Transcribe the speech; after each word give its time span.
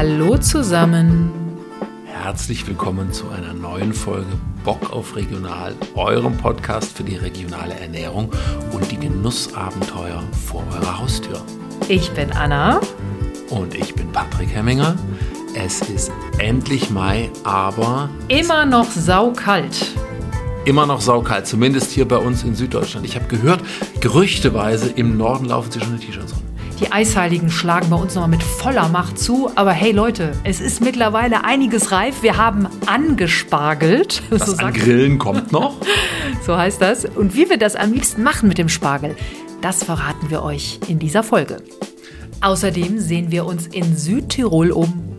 Hallo 0.00 0.38
zusammen. 0.38 1.32
Herzlich 2.04 2.64
willkommen 2.68 3.12
zu 3.12 3.30
einer 3.30 3.52
neuen 3.52 3.92
Folge 3.92 4.30
Bock 4.62 4.92
auf 4.92 5.16
Regional, 5.16 5.74
eurem 5.96 6.36
Podcast 6.36 6.96
für 6.96 7.02
die 7.02 7.16
regionale 7.16 7.74
Ernährung 7.74 8.32
und 8.70 8.88
die 8.92 8.96
Genussabenteuer 8.96 10.22
vor 10.46 10.62
eurer 10.72 11.00
Haustür. 11.00 11.42
Ich 11.88 12.12
bin 12.12 12.30
Anna. 12.30 12.80
Und 13.50 13.74
ich 13.74 13.92
bin 13.92 14.12
Patrick 14.12 14.54
Hemminger. 14.54 14.94
Es 15.56 15.80
ist 15.80 16.12
endlich 16.38 16.90
Mai, 16.90 17.28
aber 17.42 18.08
immer 18.28 18.66
noch 18.66 18.88
saukalt. 18.92 19.84
Immer 20.64 20.86
noch 20.86 21.00
saukalt, 21.00 21.48
zumindest 21.48 21.90
hier 21.90 22.06
bei 22.06 22.18
uns 22.18 22.44
in 22.44 22.54
Süddeutschland. 22.54 23.04
Ich 23.04 23.16
habe 23.16 23.26
gehört, 23.26 23.62
gerüchteweise 24.00 24.90
im 24.90 25.16
Norden 25.16 25.46
laufen 25.46 25.72
sie 25.72 25.80
schon 25.80 25.94
in 25.94 26.00
T-Shirts 26.00 26.34
rum. 26.34 26.47
Die 26.80 26.92
Eisheiligen 26.92 27.50
schlagen 27.50 27.90
bei 27.90 27.96
uns 27.96 28.14
nochmal 28.14 28.30
mit 28.30 28.42
voller 28.42 28.88
Macht 28.88 29.18
zu. 29.18 29.50
Aber 29.56 29.72
hey 29.72 29.90
Leute, 29.90 30.32
es 30.44 30.60
ist 30.60 30.80
mittlerweile 30.80 31.44
einiges 31.44 31.90
reif. 31.90 32.22
Wir 32.22 32.36
haben 32.36 32.68
angespargelt. 32.86 34.22
Das 34.30 34.46
so 34.46 34.56
an 34.58 34.72
Grillen 34.72 35.18
kommt 35.18 35.50
noch. 35.50 35.76
so 36.46 36.56
heißt 36.56 36.80
das. 36.80 37.04
Und 37.04 37.34
wie 37.34 37.50
wir 37.50 37.58
das 37.58 37.74
am 37.74 37.92
liebsten 37.92 38.22
machen 38.22 38.48
mit 38.48 38.58
dem 38.58 38.68
Spargel, 38.68 39.16
das 39.60 39.82
verraten 39.82 40.30
wir 40.30 40.42
euch 40.42 40.78
in 40.86 41.00
dieser 41.00 41.24
Folge. 41.24 41.56
Außerdem 42.40 43.00
sehen 43.00 43.32
wir 43.32 43.44
uns 43.46 43.66
in 43.66 43.96
Südtirol 43.96 44.70
um. 44.70 45.18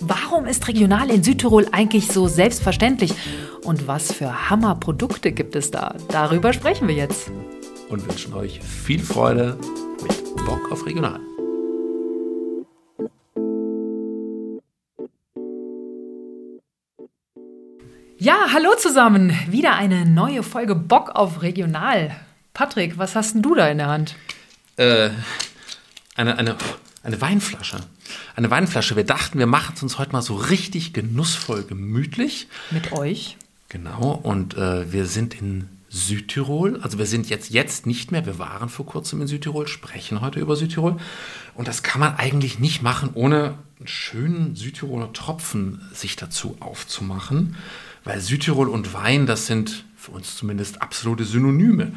Warum 0.00 0.46
ist 0.46 0.66
regional 0.66 1.10
in 1.10 1.22
Südtirol 1.22 1.66
eigentlich 1.70 2.08
so 2.08 2.26
selbstverständlich? 2.26 3.14
Und 3.62 3.86
was 3.86 4.12
für 4.12 4.50
Hammerprodukte 4.50 5.30
gibt 5.30 5.54
es 5.54 5.70
da? 5.70 5.94
Darüber 6.08 6.52
sprechen 6.52 6.88
wir 6.88 6.96
jetzt. 6.96 7.30
Und 7.88 8.08
wünschen 8.08 8.34
euch 8.34 8.60
viel 8.60 8.98
Freude 8.98 9.56
Bock 10.46 10.70
auf 10.70 10.86
Regional. 10.86 11.18
Ja, 18.16 18.46
hallo 18.52 18.76
zusammen. 18.78 19.36
Wieder 19.48 19.74
eine 19.74 20.06
neue 20.06 20.44
Folge 20.44 20.76
Bock 20.76 21.10
auf 21.10 21.42
Regional. 21.42 22.14
Patrick, 22.54 22.96
was 22.96 23.16
hast 23.16 23.34
denn 23.34 23.42
du 23.42 23.56
da 23.56 23.66
in 23.66 23.78
der 23.78 23.88
Hand? 23.88 24.14
Äh, 24.76 25.10
eine, 26.14 26.38
eine, 26.38 26.56
eine 27.02 27.20
Weinflasche. 27.20 27.78
Eine 28.36 28.48
Weinflasche. 28.48 28.94
Wir 28.94 29.04
dachten, 29.04 29.40
wir 29.40 29.46
machen 29.46 29.72
es 29.74 29.82
uns 29.82 29.98
heute 29.98 30.12
mal 30.12 30.22
so 30.22 30.36
richtig 30.36 30.92
genussvoll 30.92 31.64
gemütlich. 31.64 32.46
Mit 32.70 32.92
euch? 32.92 33.36
Genau. 33.68 34.12
Und 34.22 34.56
äh, 34.56 34.92
wir 34.92 35.06
sind 35.06 35.34
in 35.34 35.75
Südtirol. 35.88 36.80
Also 36.82 36.98
wir 36.98 37.06
sind 37.06 37.28
jetzt, 37.28 37.50
jetzt 37.50 37.86
nicht 37.86 38.12
mehr, 38.12 38.26
wir 38.26 38.38
waren 38.38 38.68
vor 38.68 38.86
kurzem 38.86 39.20
in 39.22 39.26
Südtirol, 39.26 39.68
sprechen 39.68 40.20
heute 40.20 40.40
über 40.40 40.56
Südtirol. 40.56 40.96
Und 41.54 41.68
das 41.68 41.82
kann 41.82 42.00
man 42.00 42.16
eigentlich 42.16 42.58
nicht 42.58 42.82
machen, 42.82 43.10
ohne 43.14 43.58
einen 43.78 43.88
schönen 43.88 44.56
Südtiroler 44.56 45.12
Tropfen 45.12 45.80
sich 45.92 46.16
dazu 46.16 46.56
aufzumachen. 46.60 47.56
Weil 48.04 48.20
Südtirol 48.20 48.68
und 48.68 48.92
Wein, 48.92 49.26
das 49.26 49.46
sind 49.46 49.84
für 49.96 50.12
uns 50.12 50.36
zumindest 50.36 50.82
absolute 50.82 51.24
Synonyme. 51.24 51.92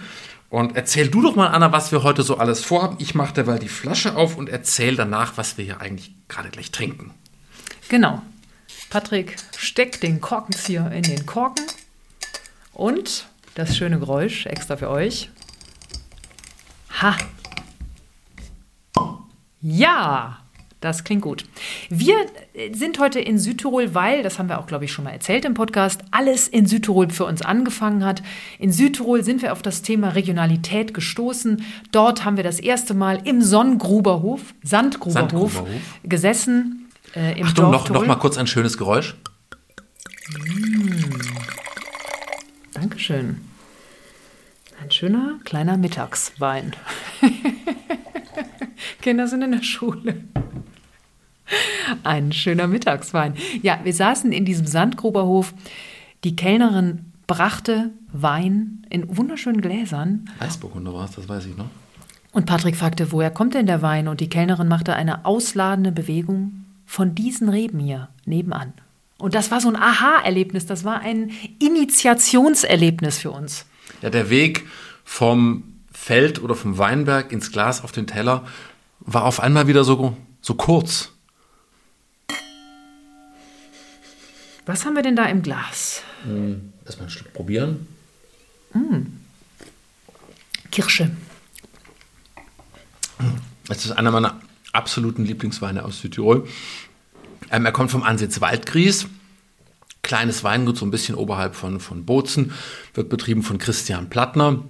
Und 0.49 0.75
erzähl 0.75 1.09
du 1.09 1.21
doch 1.21 1.35
mal, 1.35 1.47
Anna, 1.47 1.71
was 1.71 1.91
wir 1.91 2.01
heute 2.01 2.23
so 2.23 2.37
alles 2.37 2.63
vorhaben. 2.63 2.95
Ich 2.99 3.13
mache 3.13 3.33
derweil 3.33 3.59
die 3.59 3.69
Flasche 3.69 4.15
auf 4.15 4.35
und 4.35 4.49
erzähl 4.49 4.95
danach, 4.95 5.37
was 5.37 5.57
wir 5.57 5.65
hier 5.65 5.79
eigentlich 5.79 6.11
gerade 6.27 6.49
gleich 6.49 6.71
trinken. 6.71 7.11
Genau. 7.87 8.21
Patrick 8.89 9.35
steckt 9.55 10.01
den 10.01 10.19
Korkenzieher 10.19 10.91
in 10.91 11.03
den 11.03 11.27
Korken 11.27 11.65
und 12.73 13.27
das 13.55 13.75
schöne 13.77 13.99
Geräusch 13.99 14.45
extra 14.45 14.77
für 14.77 14.89
euch. 14.89 15.29
Ha! 17.01 17.15
Ja! 19.61 20.39
Das 20.81 21.03
klingt 21.03 21.23
gut. 21.23 21.43
Wir 21.89 22.15
sind 22.71 22.99
heute 22.99 23.19
in 23.19 23.37
Südtirol, 23.37 23.93
weil, 23.93 24.23
das 24.23 24.39
haben 24.39 24.47
wir 24.47 24.59
auch, 24.59 24.65
glaube 24.65 24.85
ich, 24.85 24.93
schon 24.93 25.03
mal 25.03 25.11
erzählt 25.11 25.43
im 25.43 25.53
Podcast, 25.53 26.01
alles 26.11 26.47
in 26.47 26.67
Südtirol 26.67 27.09
für 27.09 27.25
uns 27.25 27.41
angefangen 27.41 28.05
hat. 28.05 28.23
In 28.59 28.71
Südtirol 28.71 29.25
sind 29.25 29.41
wir 29.41 29.51
auf 29.51 29.61
das 29.61 29.81
Thema 29.81 30.09
Regionalität 30.09 30.93
gestoßen. 30.93 31.65
Dort 31.91 32.23
haben 32.23 32.37
wir 32.37 32.45
das 32.45 32.61
erste 32.61 32.93
Mal 32.93 33.21
im 33.25 33.41
Sonnengruberhof, 33.41 34.53
Sandgruberhof, 34.63 35.53
Sandgruberhof. 35.53 35.81
gesessen. 36.03 36.89
Äh, 37.13 37.37
im 37.37 37.47
Achtung, 37.47 37.71
noch, 37.71 37.89
noch 37.89 38.05
mal 38.05 38.15
kurz 38.15 38.37
ein 38.37 38.47
schönes 38.47 38.77
Geräusch. 38.77 39.17
Mmh. 40.29 40.78
Dankeschön. 42.79 43.41
Ein 44.81 44.89
schöner 44.89 45.37
kleiner 45.43 45.75
Mittagswein. 45.75 46.73
Kinder 49.01 49.27
sind 49.27 49.41
in 49.41 49.51
der 49.51 49.63
Schule. 49.63 50.23
Ein 52.03 52.31
schöner 52.31 52.67
Mittagswein. 52.67 53.33
Ja, 53.61 53.81
wir 53.83 53.93
saßen 53.93 54.31
in 54.31 54.45
diesem 54.45 54.65
Sandgruberhof. 54.65 55.53
Die 56.23 56.37
Kellnerin 56.37 57.11
brachte 57.27 57.91
Wein 58.13 58.85
in 58.89 59.17
wunderschönen 59.17 59.59
Gläsern. 59.59 60.29
Eisburgunder 60.39 60.93
war 60.93 61.03
es, 61.03 61.11
das 61.11 61.27
weiß 61.27 61.47
ich 61.47 61.57
noch. 61.57 61.69
Und 62.31 62.45
Patrick 62.45 62.77
fragte, 62.77 63.11
woher 63.11 63.31
kommt 63.31 63.55
denn 63.55 63.65
der 63.65 63.81
Wein? 63.81 64.07
Und 64.07 64.21
die 64.21 64.29
Kellnerin 64.29 64.69
machte 64.69 64.95
eine 64.95 65.25
ausladende 65.25 65.91
Bewegung 65.91 66.63
von 66.85 67.13
diesen 67.13 67.49
Reben 67.49 67.79
hier 67.79 68.07
nebenan. 68.25 68.71
Und 69.19 69.35
das 69.35 69.51
war 69.51 69.59
so 69.59 69.67
ein 69.67 69.75
Aha-Erlebnis, 69.75 70.65
das 70.65 70.85
war 70.85 71.01
ein 71.01 71.31
Initiationserlebnis 71.59 73.19
für 73.19 73.31
uns. 73.31 73.65
Ja, 74.01 74.09
der 74.09 74.29
Weg 74.29 74.65
vom 75.03 75.63
Feld 75.91 76.41
oder 76.41 76.55
vom 76.55 76.77
Weinberg 76.77 77.31
ins 77.31 77.51
Glas 77.51 77.83
auf 77.83 77.91
den 77.91 78.07
Teller 78.07 78.47
war 79.01 79.25
auf 79.25 79.41
einmal 79.41 79.67
wieder 79.67 79.83
so, 79.83 80.15
so 80.41 80.55
kurz. 80.55 81.11
Was 84.65 84.85
haben 84.85 84.95
wir 84.95 85.03
denn 85.03 85.15
da 85.15 85.25
im 85.25 85.41
Glas? 85.41 86.03
Hm, 86.23 86.71
Erstmal 86.85 87.07
ein 87.07 87.11
Stück 87.11 87.33
probieren. 87.33 87.87
Mm. 88.73 89.01
Kirsche. 90.71 91.11
Das 93.67 93.83
ist 93.83 93.91
einer 93.91 94.11
meiner 94.11 94.39
absoluten 94.71 95.25
Lieblingsweine 95.25 95.83
aus 95.83 95.99
Südtirol. 95.99 96.47
Ähm, 97.51 97.65
er 97.65 97.71
kommt 97.71 97.91
vom 97.91 98.03
Ansitz 98.03 98.41
Waldgries. 98.41 99.07
Kleines 100.01 100.43
Weingut, 100.43 100.77
so 100.77 100.85
ein 100.85 100.91
bisschen 100.91 101.15
oberhalb 101.15 101.55
von, 101.55 101.79
von 101.79 102.05
Bozen, 102.05 102.53
wird 102.93 103.09
betrieben 103.09 103.43
von 103.43 103.57
Christian 103.57 104.09
Plattner. 104.09 104.63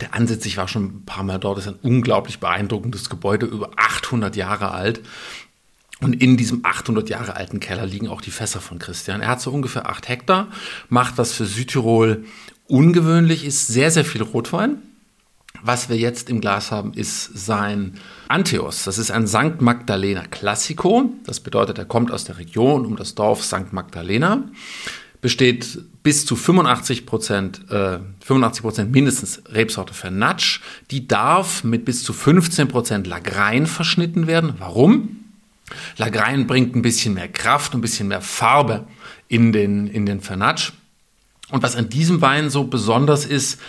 Der 0.00 0.14
Ansitz, 0.14 0.46
ich 0.46 0.56
war 0.56 0.68
schon 0.68 0.84
ein 0.84 1.04
paar 1.04 1.24
Mal 1.24 1.38
dort, 1.38 1.58
ist 1.58 1.66
ein 1.66 1.78
unglaublich 1.82 2.38
beeindruckendes 2.38 3.08
Gebäude, 3.08 3.46
über 3.46 3.70
800 3.76 4.36
Jahre 4.36 4.70
alt. 4.70 5.00
Und 6.00 6.22
in 6.22 6.36
diesem 6.36 6.64
800 6.64 7.08
Jahre 7.08 7.36
alten 7.36 7.60
Keller 7.60 7.86
liegen 7.86 8.08
auch 8.08 8.20
die 8.20 8.30
Fässer 8.30 8.60
von 8.60 8.78
Christian. 8.78 9.20
Er 9.20 9.28
hat 9.28 9.40
so 9.40 9.50
ungefähr 9.50 9.88
8 9.88 10.08
Hektar, 10.08 10.48
macht 10.88 11.18
was 11.18 11.32
für 11.32 11.46
Südtirol 11.46 12.24
ungewöhnlich 12.68 13.44
ist, 13.44 13.66
sehr, 13.66 13.90
sehr 13.90 14.04
viel 14.04 14.22
Rotwein. 14.22 14.78
Was 15.62 15.88
wir 15.88 15.96
jetzt 15.96 16.30
im 16.30 16.40
Glas 16.40 16.70
haben, 16.70 16.94
ist 16.94 17.30
sein 17.34 17.94
Antheos. 18.28 18.84
Das 18.84 18.98
ist 18.98 19.10
ein 19.10 19.26
St. 19.26 19.60
Magdalena 19.60 20.24
Classico. 20.30 21.12
Das 21.24 21.40
bedeutet, 21.40 21.78
er 21.78 21.84
kommt 21.84 22.10
aus 22.10 22.24
der 22.24 22.38
Region 22.38 22.86
um 22.86 22.96
das 22.96 23.14
Dorf 23.14 23.44
St. 23.44 23.72
Magdalena. 23.72 24.44
Besteht 25.20 25.78
bis 26.02 26.24
zu 26.24 26.34
85 26.34 27.04
Prozent, 27.04 27.70
äh, 27.70 27.98
85 28.24 28.62
Prozent 28.62 28.92
mindestens 28.92 29.42
Rebsorte 29.52 29.92
Fernatsch. 29.92 30.60
Die 30.90 31.06
darf 31.06 31.62
mit 31.62 31.84
bis 31.84 32.04
zu 32.04 32.14
15 32.14 32.68
Prozent 32.68 33.06
Lagrein 33.06 33.66
verschnitten 33.66 34.26
werden. 34.26 34.54
Warum? 34.58 35.16
Lagrein 35.98 36.46
bringt 36.46 36.74
ein 36.74 36.82
bisschen 36.82 37.14
mehr 37.14 37.28
Kraft, 37.28 37.74
ein 37.74 37.82
bisschen 37.82 38.08
mehr 38.08 38.22
Farbe 38.22 38.86
in 39.28 39.52
den, 39.52 39.88
in 39.88 40.06
den 40.06 40.22
Fernatsch. 40.22 40.72
Und 41.50 41.62
was 41.62 41.76
an 41.76 41.88
diesem 41.88 42.22
Wein 42.22 42.48
so 42.48 42.64
besonders 42.64 43.26
ist, 43.26 43.60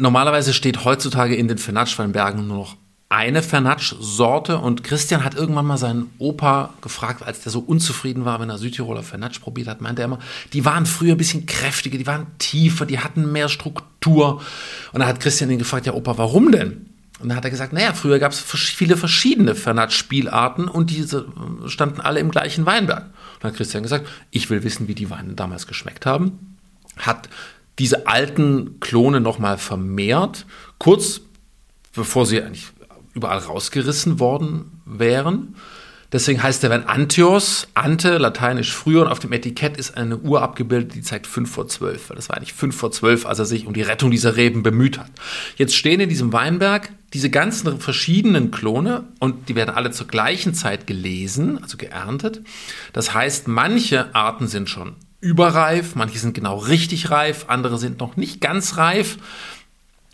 Normalerweise 0.00 0.54
steht 0.54 0.84
heutzutage 0.84 1.34
in 1.34 1.48
den 1.48 1.58
Fernatsch-Weinbergen 1.58 2.46
nur 2.46 2.56
noch 2.56 2.76
eine 3.08 3.42
Fernatsch-Sorte 3.42 4.58
und 4.58 4.84
Christian 4.84 5.24
hat 5.24 5.34
irgendwann 5.34 5.66
mal 5.66 5.76
seinen 5.76 6.10
Opa 6.18 6.74
gefragt, 6.82 7.24
als 7.24 7.40
der 7.40 7.50
so 7.50 7.58
unzufrieden 7.58 8.24
war, 8.24 8.38
wenn 8.38 8.50
er 8.50 8.58
Südtiroler 8.58 9.02
Fernatsch 9.02 9.40
probiert 9.40 9.66
hat, 9.66 9.80
meinte 9.80 10.02
er 10.02 10.06
immer, 10.06 10.18
die 10.52 10.64
waren 10.64 10.86
früher 10.86 11.12
ein 11.12 11.18
bisschen 11.18 11.46
kräftiger, 11.46 11.98
die 11.98 12.06
waren 12.06 12.26
tiefer, 12.38 12.86
die 12.86 13.00
hatten 13.00 13.32
mehr 13.32 13.48
Struktur. 13.48 14.40
Und 14.92 15.00
dann 15.00 15.08
hat 15.08 15.20
Christian 15.20 15.50
ihn 15.50 15.58
gefragt, 15.58 15.86
ja 15.86 15.94
Opa, 15.94 16.16
warum 16.16 16.52
denn? 16.52 16.86
Und 17.18 17.30
dann 17.30 17.36
hat 17.36 17.44
er 17.44 17.50
gesagt, 17.50 17.72
naja, 17.72 17.92
früher 17.94 18.20
gab 18.20 18.30
es 18.30 18.40
viele 18.40 18.96
verschiedene 18.96 19.56
Fernatsch-Spielarten 19.56 20.68
und 20.68 20.90
diese 20.90 21.26
standen 21.66 22.00
alle 22.00 22.20
im 22.20 22.30
gleichen 22.30 22.66
Weinberg. 22.66 23.06
Und 23.06 23.42
dann 23.42 23.50
hat 23.50 23.56
Christian 23.56 23.82
gesagt, 23.82 24.06
ich 24.30 24.48
will 24.50 24.62
wissen, 24.62 24.86
wie 24.86 24.94
die 24.94 25.10
Weine 25.10 25.32
damals 25.32 25.66
geschmeckt 25.66 26.06
haben. 26.06 26.56
Hat 26.98 27.28
diese 27.78 28.06
alten 28.06 28.80
Klone 28.80 29.20
nochmal 29.20 29.58
vermehrt, 29.58 30.46
kurz 30.78 31.20
bevor 31.94 32.26
sie 32.26 32.42
eigentlich 32.42 32.68
überall 33.14 33.38
rausgerissen 33.38 34.20
worden 34.20 34.80
wären. 34.84 35.56
Deswegen 36.10 36.42
heißt 36.42 36.62
der 36.62 36.70
Wein 36.70 36.86
Antios, 36.86 37.68
Ante, 37.74 38.16
lateinisch 38.16 38.72
früher, 38.72 39.02
und 39.02 39.08
auf 39.08 39.18
dem 39.18 39.32
Etikett 39.32 39.76
ist 39.76 39.94
eine 39.94 40.16
Uhr 40.16 40.40
abgebildet, 40.40 40.94
die 40.94 41.02
zeigt 41.02 41.26
5 41.26 41.50
vor 41.50 41.68
12, 41.68 42.08
weil 42.08 42.16
das 42.16 42.30
war 42.30 42.38
eigentlich 42.38 42.54
5 42.54 42.74
vor 42.74 42.90
12, 42.90 43.26
als 43.26 43.38
er 43.38 43.44
sich 43.44 43.66
um 43.66 43.74
die 43.74 43.82
Rettung 43.82 44.10
dieser 44.10 44.36
Reben 44.36 44.62
bemüht 44.62 44.98
hat. 44.98 45.10
Jetzt 45.56 45.76
stehen 45.76 46.00
in 46.00 46.08
diesem 46.08 46.32
Weinberg 46.32 46.90
diese 47.12 47.28
ganzen 47.28 47.78
verschiedenen 47.78 48.50
Klone 48.50 49.04
und 49.18 49.50
die 49.50 49.54
werden 49.54 49.74
alle 49.74 49.90
zur 49.90 50.06
gleichen 50.06 50.54
Zeit 50.54 50.86
gelesen, 50.86 51.62
also 51.62 51.76
geerntet. 51.76 52.40
Das 52.94 53.12
heißt, 53.12 53.46
manche 53.46 54.14
Arten 54.14 54.46
sind 54.46 54.70
schon 54.70 54.96
überreif, 55.20 55.94
manche 55.94 56.18
sind 56.18 56.34
genau 56.34 56.58
richtig 56.58 57.10
reif, 57.10 57.46
andere 57.48 57.78
sind 57.78 57.98
noch 58.00 58.16
nicht 58.16 58.40
ganz 58.40 58.76
reif. 58.76 59.18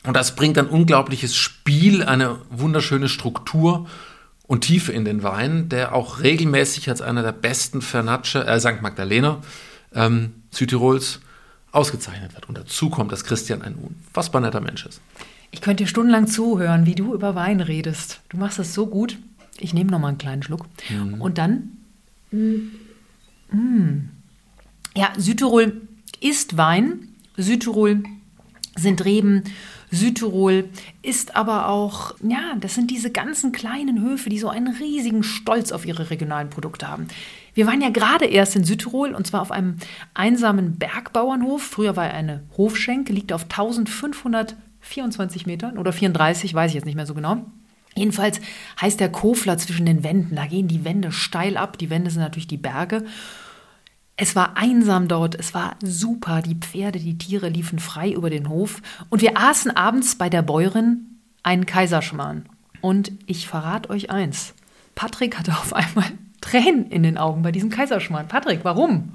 Und 0.04 0.14
das 0.14 0.36
bringt 0.36 0.58
ein 0.58 0.66
unglaubliches 0.66 1.34
Spiel, 1.34 2.02
eine 2.02 2.38
wunderschöne 2.50 3.08
Struktur 3.08 3.86
und 4.46 4.62
Tiefe 4.62 4.92
in 4.92 5.04
den 5.04 5.22
Wein, 5.22 5.68
der 5.68 5.94
auch 5.94 6.20
regelmäßig 6.20 6.88
als 6.90 7.00
einer 7.00 7.22
der 7.22 7.32
besten 7.32 7.80
Fernace, 7.80 8.34
äh, 8.34 8.60
St. 8.60 8.82
Magdalena 8.82 9.40
ähm, 9.94 10.42
Südtirols 10.50 11.20
ausgezeichnet 11.72 12.34
wird. 12.34 12.48
Und 12.48 12.58
dazu 12.58 12.90
kommt, 12.90 13.12
dass 13.12 13.24
Christian 13.24 13.62
ein 13.62 13.74
unfassbar 13.74 14.40
netter 14.40 14.60
Mensch 14.60 14.84
ist. 14.86 15.00
Ich 15.50 15.60
könnte 15.60 15.84
dir 15.84 15.88
stundenlang 15.88 16.26
zuhören, 16.26 16.84
wie 16.84 16.94
du 16.94 17.14
über 17.14 17.34
Wein 17.34 17.60
redest. 17.60 18.20
Du 18.28 18.36
machst 18.36 18.58
das 18.58 18.74
so 18.74 18.86
gut. 18.86 19.18
Ich 19.58 19.72
nehme 19.72 19.90
noch 19.90 19.98
mal 19.98 20.08
einen 20.08 20.18
kleinen 20.18 20.42
Schluck. 20.42 20.66
Mhm. 20.90 21.20
Und 21.20 21.38
dann. 21.38 21.78
Mm, 22.30 22.70
mm. 23.50 24.10
Ja, 24.96 25.12
Südtirol 25.16 25.82
ist 26.20 26.56
Wein. 26.56 27.08
Südtirol 27.36 28.04
sind 28.76 29.04
Reben. 29.04 29.44
Südtirol 29.90 30.68
ist 31.02 31.36
aber 31.36 31.68
auch, 31.68 32.14
ja, 32.22 32.54
das 32.60 32.74
sind 32.74 32.90
diese 32.90 33.10
ganzen 33.10 33.52
kleinen 33.52 34.02
Höfe, 34.02 34.30
die 34.30 34.38
so 34.38 34.48
einen 34.48 34.74
riesigen 34.76 35.22
Stolz 35.22 35.72
auf 35.72 35.86
ihre 35.86 36.10
regionalen 36.10 36.50
Produkte 36.50 36.88
haben. 36.88 37.08
Wir 37.54 37.66
waren 37.66 37.80
ja 37.80 37.90
gerade 37.90 38.24
erst 38.24 38.56
in 38.56 38.64
Südtirol 38.64 39.14
und 39.14 39.26
zwar 39.26 39.42
auf 39.42 39.52
einem 39.52 39.76
einsamen 40.14 40.76
Bergbauernhof. 40.76 41.62
Früher 41.62 41.96
war 41.96 42.06
er 42.06 42.14
eine 42.14 42.42
Hofschenke, 42.56 43.12
liegt 43.12 43.32
auf 43.32 43.44
1524 43.44 45.46
Metern 45.46 45.78
oder 45.78 45.92
34, 45.92 46.54
weiß 46.54 46.70
ich 46.70 46.74
jetzt 46.74 46.86
nicht 46.86 46.96
mehr 46.96 47.06
so 47.06 47.14
genau. 47.14 47.44
Jedenfalls 47.96 48.40
heißt 48.80 48.98
der 48.98 49.10
Kofler 49.10 49.56
zwischen 49.58 49.86
den 49.86 50.02
Wänden. 50.02 50.34
Da 50.34 50.46
gehen 50.46 50.66
die 50.66 50.84
Wände 50.84 51.12
steil 51.12 51.56
ab. 51.56 51.78
Die 51.78 51.90
Wände 51.90 52.10
sind 52.10 52.22
natürlich 52.22 52.48
die 52.48 52.56
Berge. 52.56 53.04
Es 54.16 54.36
war 54.36 54.56
einsam 54.56 55.08
dort, 55.08 55.34
es 55.34 55.54
war 55.54 55.76
super, 55.82 56.40
die 56.40 56.54
Pferde, 56.54 57.00
die 57.00 57.18
Tiere 57.18 57.48
liefen 57.48 57.80
frei 57.80 58.12
über 58.12 58.30
den 58.30 58.48
Hof 58.48 58.80
und 59.10 59.22
wir 59.22 59.36
aßen 59.36 59.76
abends 59.76 60.16
bei 60.16 60.30
der 60.30 60.42
Bäuerin 60.42 61.18
einen 61.42 61.66
Kaiserschmarrn. 61.66 62.46
Und 62.80 63.12
ich 63.26 63.48
verrate 63.48 63.90
euch 63.90 64.10
eins, 64.10 64.54
Patrick 64.94 65.36
hatte 65.36 65.52
auf 65.52 65.72
einmal 65.72 66.04
Tränen 66.40 66.90
in 66.90 67.02
den 67.02 67.18
Augen 67.18 67.42
bei 67.42 67.50
diesem 67.50 67.70
Kaiserschmarrn. 67.70 68.28
Patrick, 68.28 68.60
warum? 68.62 69.14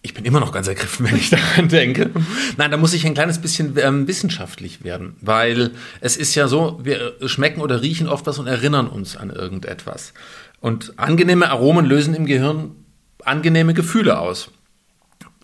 Ich 0.00 0.14
bin 0.14 0.24
immer 0.24 0.40
noch 0.40 0.52
ganz 0.52 0.68
ergriffen, 0.68 1.04
wenn 1.06 1.16
ich 1.16 1.30
daran 1.30 1.68
denke. 1.68 2.12
Nein, 2.56 2.70
da 2.70 2.78
muss 2.78 2.94
ich 2.94 3.04
ein 3.04 3.14
kleines 3.14 3.40
bisschen 3.40 3.76
ähm, 3.76 4.06
wissenschaftlich 4.08 4.82
werden, 4.82 5.16
weil 5.20 5.72
es 6.00 6.16
ist 6.16 6.34
ja 6.36 6.48
so, 6.48 6.80
wir 6.82 7.16
schmecken 7.26 7.60
oder 7.60 7.82
riechen 7.82 8.08
oft 8.08 8.26
was 8.26 8.38
und 8.38 8.46
erinnern 8.46 8.88
uns 8.88 9.16
an 9.16 9.28
irgendetwas. 9.28 10.14
Und 10.60 10.94
angenehme 10.96 11.50
Aromen 11.50 11.84
lösen 11.84 12.14
im 12.14 12.24
Gehirn 12.24 12.85
angenehme 13.26 13.74
Gefühle 13.74 14.18
aus. 14.18 14.50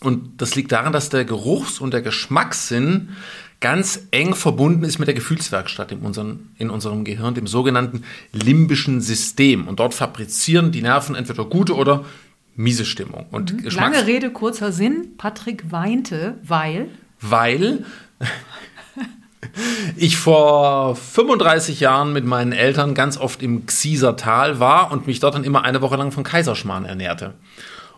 Und 0.01 0.41
das 0.43 0.55
liegt 0.55 0.73
daran, 0.73 0.93
dass 0.93 1.09
der 1.09 1.25
Geruchs- 1.25 1.79
und 1.79 1.95
der 1.95 2.03
Geschmackssinn 2.03 3.11
ganz 3.61 4.09
eng 4.11 4.35
verbunden 4.35 4.83
ist 4.83 4.99
mit 4.99 5.07
der 5.07 5.15
Gefühlswerkstatt 5.15 5.93
in, 5.93 6.01
unseren, 6.01 6.51
in 6.59 6.69
unserem 6.69 7.05
Gehirn, 7.05 7.35
dem 7.35 7.47
sogenannten 7.47 8.03
limbischen 8.33 9.01
System. 9.01 9.69
Und 9.69 9.79
dort 9.79 9.95
fabrizieren 9.95 10.73
die 10.73 10.83
Nerven 10.83 11.15
entweder 11.15 11.45
gute 11.45 11.77
oder 11.77 12.05
miese 12.57 12.85
Stimmung. 12.85 13.27
Und 13.31 13.53
mhm. 13.53 13.71
Lange 13.71 14.07
Rede, 14.07 14.31
kurzer 14.31 14.73
Sinn. 14.73 15.17
Patrick 15.17 15.71
weinte, 15.71 16.39
weil. 16.43 16.89
Weil 17.21 17.85
ich 19.97 20.17
vor 20.17 20.97
35 20.97 21.81
Jahren 21.81 22.13
mit 22.13 22.25
meinen 22.25 22.53
Eltern 22.53 22.95
ganz 22.95 23.17
oft 23.17 23.43
im 23.43 23.67
Xieser 23.67 24.17
Tal 24.17 24.61
war 24.61 24.91
und 24.91 25.07
mich 25.07 25.21
dort 25.21 25.35
dann 25.35 25.45
immer 25.45 25.65
eine 25.65 25.81
Woche 25.81 25.97
lang 25.97 26.11
von 26.11 26.25
Kaiserschmarrn 26.25 26.85
ernährte. 26.85 27.35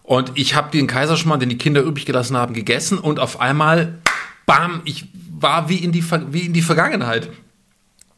Und 0.05 0.33
ich 0.35 0.55
habe 0.55 0.71
den 0.71 0.87
Kaiserschmarrn, 0.87 1.41
den 1.41 1.49
die 1.49 1.59
Kinder 1.59 1.83
übrig 1.83 2.05
gelassen 2.05 2.37
haben, 2.37 2.53
gegessen 2.53 2.99
und 2.99 3.19
auf 3.19 3.41
einmal, 3.41 3.99
bam, 4.45 4.83
ich 4.85 5.09
war 5.31 5.71
wie 5.71 5.79
in 5.79 5.93
die, 5.93 6.05
wie 6.31 6.43
in 6.43 6.53
die 6.53 6.63
Vergangenheit 6.63 7.31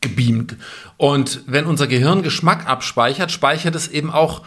gebeamt. 0.00 0.56
Und 0.96 1.42
wenn 1.46 1.64
unser 1.64 1.86
Gehirn 1.86 2.24
Geschmack 2.24 2.68
abspeichert, 2.68 3.30
speichert 3.30 3.76
es 3.76 3.86
eben 3.86 4.10
auch 4.10 4.42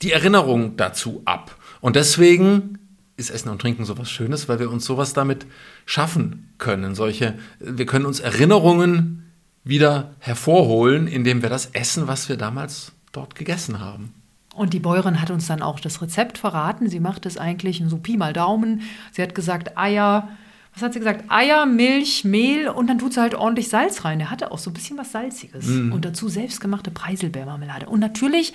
die 0.00 0.12
Erinnerung 0.12 0.78
dazu 0.78 1.20
ab. 1.26 1.56
Und 1.82 1.94
deswegen 1.94 2.78
ist 3.18 3.30
Essen 3.30 3.50
und 3.50 3.60
Trinken 3.60 3.84
sowas 3.84 4.10
Schönes, 4.10 4.48
weil 4.48 4.58
wir 4.58 4.70
uns 4.70 4.86
sowas 4.86 5.12
damit 5.12 5.46
schaffen 5.84 6.54
können. 6.56 6.94
Solche, 6.94 7.38
wir 7.60 7.84
können 7.84 8.06
uns 8.06 8.20
Erinnerungen 8.20 9.30
wieder 9.62 10.14
hervorholen, 10.20 11.06
indem 11.06 11.42
wir 11.42 11.50
das 11.50 11.66
essen, 11.72 12.08
was 12.08 12.30
wir 12.30 12.38
damals 12.38 12.92
dort 13.12 13.34
gegessen 13.34 13.78
haben. 13.78 14.14
Und 14.56 14.72
die 14.72 14.80
Bäuerin 14.80 15.20
hat 15.20 15.30
uns 15.30 15.46
dann 15.46 15.60
auch 15.60 15.80
das 15.80 16.00
Rezept 16.00 16.38
verraten. 16.38 16.88
Sie 16.88 16.98
macht 16.98 17.26
es 17.26 17.36
eigentlich 17.36 17.82
so 17.86 17.98
Pi 17.98 18.16
mal 18.16 18.32
Daumen. 18.32 18.80
Sie 19.12 19.20
hat 19.20 19.34
gesagt, 19.34 19.76
Eier, 19.76 20.28
was 20.72 20.82
hat 20.82 20.94
sie 20.94 20.98
gesagt? 20.98 21.24
Eier, 21.28 21.66
Milch, 21.66 22.24
Mehl 22.24 22.68
und 22.68 22.88
dann 22.88 22.98
tut 22.98 23.12
sie 23.12 23.20
halt 23.20 23.34
ordentlich 23.34 23.68
Salz 23.68 24.06
rein. 24.06 24.18
Der 24.18 24.30
hatte 24.30 24.52
auch 24.52 24.58
so 24.58 24.70
ein 24.70 24.74
bisschen 24.74 24.96
was 24.96 25.12
Salziges. 25.12 25.66
Mm. 25.66 25.92
Und 25.92 26.06
dazu 26.06 26.30
selbstgemachte 26.30 26.90
Preiselbeermarmelade. 26.90 27.86
Und 27.86 28.00
natürlich, 28.00 28.54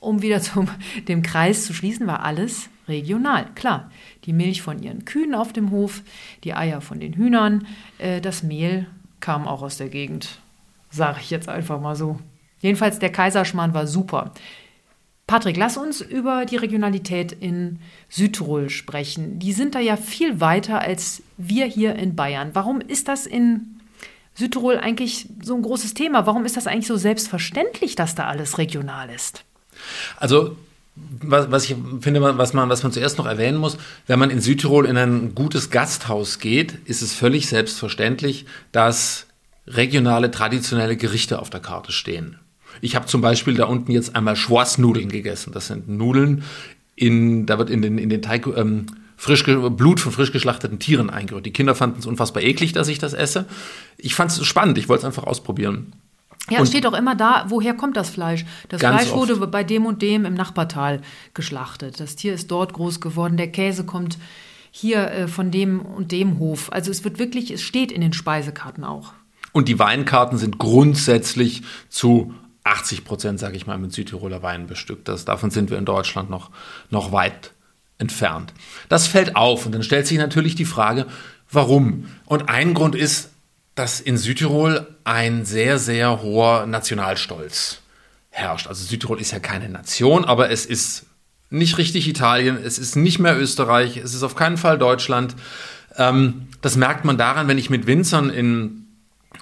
um 0.00 0.22
wieder 0.22 0.40
zum 0.40 0.68
dem 1.06 1.22
Kreis 1.22 1.66
zu 1.66 1.74
schließen, 1.74 2.06
war 2.06 2.24
alles 2.24 2.70
regional. 2.88 3.46
Klar, 3.54 3.90
die 4.24 4.32
Milch 4.32 4.62
von 4.62 4.82
ihren 4.82 5.04
Kühen 5.04 5.34
auf 5.34 5.52
dem 5.52 5.70
Hof, 5.70 6.00
die 6.44 6.54
Eier 6.54 6.80
von 6.80 6.98
den 6.98 7.12
Hühnern, 7.12 7.66
äh, 7.98 8.22
das 8.22 8.42
Mehl 8.42 8.86
kam 9.20 9.46
auch 9.46 9.60
aus 9.60 9.76
der 9.76 9.90
Gegend. 9.90 10.38
Sage 10.90 11.18
ich 11.20 11.28
jetzt 11.28 11.50
einfach 11.50 11.78
mal 11.78 11.94
so. 11.94 12.18
Jedenfalls, 12.60 12.98
der 12.98 13.12
Kaiserschmarrn 13.12 13.74
war 13.74 13.86
super. 13.86 14.32
Patrick, 15.32 15.56
lass 15.56 15.78
uns 15.78 16.02
über 16.02 16.44
die 16.44 16.56
Regionalität 16.56 17.32
in 17.32 17.78
Südtirol 18.10 18.68
sprechen. 18.68 19.38
Die 19.38 19.54
sind 19.54 19.74
da 19.74 19.78
ja 19.78 19.96
viel 19.96 20.42
weiter 20.42 20.82
als 20.82 21.22
wir 21.38 21.64
hier 21.64 21.96
in 21.96 22.14
Bayern. 22.14 22.50
Warum 22.52 22.82
ist 22.82 23.08
das 23.08 23.24
in 23.24 23.80
Südtirol 24.34 24.76
eigentlich 24.76 25.30
so 25.42 25.54
ein 25.54 25.62
großes 25.62 25.94
Thema? 25.94 26.26
Warum 26.26 26.44
ist 26.44 26.58
das 26.58 26.66
eigentlich 26.66 26.86
so 26.86 26.98
selbstverständlich, 26.98 27.96
dass 27.96 28.14
da 28.14 28.26
alles 28.26 28.58
regional 28.58 29.08
ist? 29.08 29.42
Also 30.18 30.54
was, 31.22 31.50
was, 31.50 31.64
ich 31.64 31.76
finde, 32.02 32.20
was 32.36 32.52
man, 32.52 32.68
was 32.68 32.82
man 32.82 32.92
zuerst 32.92 33.16
noch 33.16 33.24
erwähnen 33.24 33.56
muss, 33.56 33.78
wenn 34.06 34.18
man 34.18 34.28
in 34.28 34.42
Südtirol 34.42 34.84
in 34.84 34.98
ein 34.98 35.34
gutes 35.34 35.70
Gasthaus 35.70 36.40
geht, 36.40 36.74
ist 36.84 37.00
es 37.00 37.14
völlig 37.14 37.48
selbstverständlich, 37.48 38.44
dass 38.70 39.28
regionale, 39.66 40.30
traditionelle 40.30 40.98
Gerichte 40.98 41.38
auf 41.38 41.48
der 41.48 41.60
Karte 41.60 41.90
stehen. 41.90 42.38
Ich 42.80 42.96
habe 42.96 43.06
zum 43.06 43.20
Beispiel 43.20 43.54
da 43.54 43.64
unten 43.66 43.92
jetzt 43.92 44.16
einmal 44.16 44.36
Schwarznudeln 44.36 45.08
gegessen. 45.08 45.52
Das 45.52 45.66
sind 45.66 45.88
Nudeln, 45.88 46.44
in, 46.96 47.46
da 47.46 47.58
wird 47.58 47.70
in 47.70 47.82
den, 47.82 47.98
in 47.98 48.08
den 48.08 48.22
Teig 48.22 48.46
ähm, 48.46 48.86
frisch, 49.16 49.44
Blut 49.44 50.00
von 50.00 50.12
frisch 50.12 50.32
geschlachteten 50.32 50.78
Tieren 50.78 51.10
eingerührt. 51.10 51.46
Die 51.46 51.52
Kinder 51.52 51.74
fanden 51.74 52.00
es 52.00 52.06
unfassbar 52.06 52.42
eklig, 52.42 52.72
dass 52.72 52.88
ich 52.88 52.98
das 52.98 53.12
esse. 53.12 53.46
Ich 53.96 54.14
fand 54.14 54.30
es 54.30 54.44
spannend, 54.44 54.78
ich 54.78 54.88
wollte 54.88 55.00
es 55.00 55.04
einfach 55.06 55.24
ausprobieren. 55.24 55.92
Ja, 56.50 56.60
es 56.60 56.70
steht 56.70 56.86
auch 56.86 56.92
immer 56.92 57.14
da, 57.14 57.46
woher 57.48 57.74
kommt 57.74 57.96
das 57.96 58.10
Fleisch? 58.10 58.44
Das 58.68 58.80
Fleisch 58.80 59.12
wurde 59.12 59.40
oft. 59.40 59.50
bei 59.52 59.62
dem 59.62 59.86
und 59.86 60.02
dem 60.02 60.24
im 60.24 60.34
Nachbartal 60.34 61.00
geschlachtet. 61.34 62.00
Das 62.00 62.16
Tier 62.16 62.34
ist 62.34 62.50
dort 62.50 62.72
groß 62.72 63.00
geworden. 63.00 63.36
Der 63.36 63.50
Käse 63.52 63.84
kommt 63.84 64.18
hier 64.72 65.10
äh, 65.10 65.28
von 65.28 65.50
dem 65.50 65.80
und 65.80 66.10
dem 66.10 66.38
Hof. 66.40 66.72
Also 66.72 66.90
es 66.90 67.04
wird 67.04 67.18
wirklich, 67.18 67.52
es 67.52 67.62
steht 67.62 67.92
in 67.92 68.00
den 68.00 68.12
Speisekarten 68.12 68.82
auch. 68.82 69.12
Und 69.52 69.68
die 69.68 69.78
Weinkarten 69.78 70.38
sind 70.38 70.58
grundsätzlich 70.58 71.62
zu 71.88 72.34
80 72.64 73.04
Prozent, 73.04 73.40
sage 73.40 73.56
ich 73.56 73.66
mal, 73.66 73.78
mit 73.78 73.92
Südtiroler 73.92 74.42
Weinen 74.42 74.66
bestückt. 74.66 75.08
Das, 75.08 75.24
davon 75.24 75.50
sind 75.50 75.70
wir 75.70 75.78
in 75.78 75.84
Deutschland 75.84 76.30
noch, 76.30 76.50
noch 76.90 77.12
weit 77.12 77.52
entfernt. 77.98 78.52
Das 78.88 79.06
fällt 79.06 79.36
auf 79.36 79.66
und 79.66 79.72
dann 79.72 79.82
stellt 79.82 80.06
sich 80.06 80.18
natürlich 80.18 80.54
die 80.54 80.64
Frage, 80.64 81.06
warum? 81.50 82.08
Und 82.26 82.48
ein 82.48 82.74
Grund 82.74 82.94
ist, 82.94 83.30
dass 83.74 84.00
in 84.00 84.16
Südtirol 84.16 84.86
ein 85.04 85.44
sehr, 85.44 85.78
sehr 85.78 86.22
hoher 86.22 86.66
Nationalstolz 86.66 87.80
herrscht. 88.30 88.66
Also 88.66 88.84
Südtirol 88.84 89.20
ist 89.20 89.32
ja 89.32 89.38
keine 89.38 89.68
Nation, 89.68 90.24
aber 90.24 90.50
es 90.50 90.66
ist 90.66 91.06
nicht 91.50 91.78
richtig 91.78 92.08
Italien, 92.08 92.58
es 92.62 92.78
ist 92.78 92.96
nicht 92.96 93.18
mehr 93.18 93.38
Österreich, 93.38 93.98
es 93.98 94.14
ist 94.14 94.22
auf 94.22 94.34
keinen 94.34 94.56
Fall 94.56 94.78
Deutschland. 94.78 95.36
Ähm, 95.96 96.48
das 96.60 96.76
merkt 96.76 97.04
man 97.04 97.18
daran, 97.18 97.48
wenn 97.48 97.58
ich 97.58 97.70
mit 97.70 97.86
Winzern 97.86 98.30
in 98.30 98.81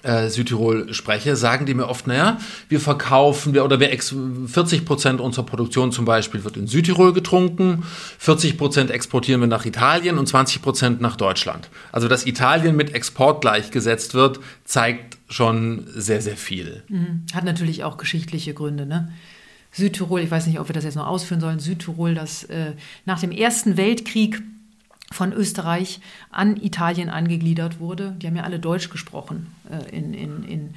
äh, 0.02 0.28
Südtirol 0.28 0.92
spreche, 0.95 1.37
sagen 1.37 1.66
die 1.66 1.75
mir 1.75 1.88
oft, 1.88 2.07
naja, 2.07 2.38
wir 2.69 2.80
verkaufen, 2.80 3.54
wir, 3.54 3.64
oder 3.64 3.80
wir 3.80 3.90
40 3.90 4.85
Prozent 4.85 5.21
unserer 5.21 5.45
Produktion 5.45 5.92
zum 5.92 6.04
Beispiel 6.04 6.45
wird 6.45 6.57
in 6.57 6.66
Südtirol 6.66 7.12
getrunken, 7.12 7.85
40 8.19 8.57
Prozent 8.59 8.90
exportieren 8.90 9.40
wir 9.40 9.49
nach 9.49 9.64
Italien 9.64 10.19
und 10.19 10.26
20 10.26 10.62
Prozent 10.62 11.00
nach 11.00 11.16
Deutschland. 11.16 11.69
Also, 11.92 12.09
dass 12.09 12.26
Italien 12.26 12.76
mit 12.76 12.95
Export 12.95 13.40
gleichgesetzt 13.40 14.14
wird, 14.14 14.40
zeigt 14.64 15.19
schon 15.28 15.87
sehr, 15.95 16.21
sehr 16.21 16.37
viel. 16.37 16.83
Mhm. 16.88 17.25
Hat 17.35 17.45
natürlich 17.45 17.85
auch 17.85 17.97
geschichtliche 17.97 18.54
Gründe, 18.54 18.87
ne? 18.87 19.12
Südtirol, 19.73 20.21
ich 20.21 20.30
weiß 20.30 20.47
nicht, 20.49 20.59
ob 20.59 20.69
wir 20.69 20.75
das 20.75 20.83
jetzt 20.83 20.97
noch 20.97 21.07
ausführen 21.07 21.40
sollen, 21.40 21.61
Südtirol, 21.61 22.14
das 22.14 22.42
äh, 22.45 22.73
nach 23.04 23.21
dem 23.21 23.30
Ersten 23.30 23.76
Weltkrieg 23.76 24.42
von 25.12 25.33
Österreich 25.33 26.00
an 26.31 26.57
Italien 26.57 27.09
angegliedert 27.09 27.81
wurde. 27.81 28.14
Die 28.19 28.26
haben 28.26 28.37
ja 28.37 28.45
alle 28.45 28.61
Deutsch 28.61 28.90
gesprochen 28.90 29.52
äh, 29.69 29.97
in, 29.97 30.14
in, 30.14 30.45
in, 30.45 30.75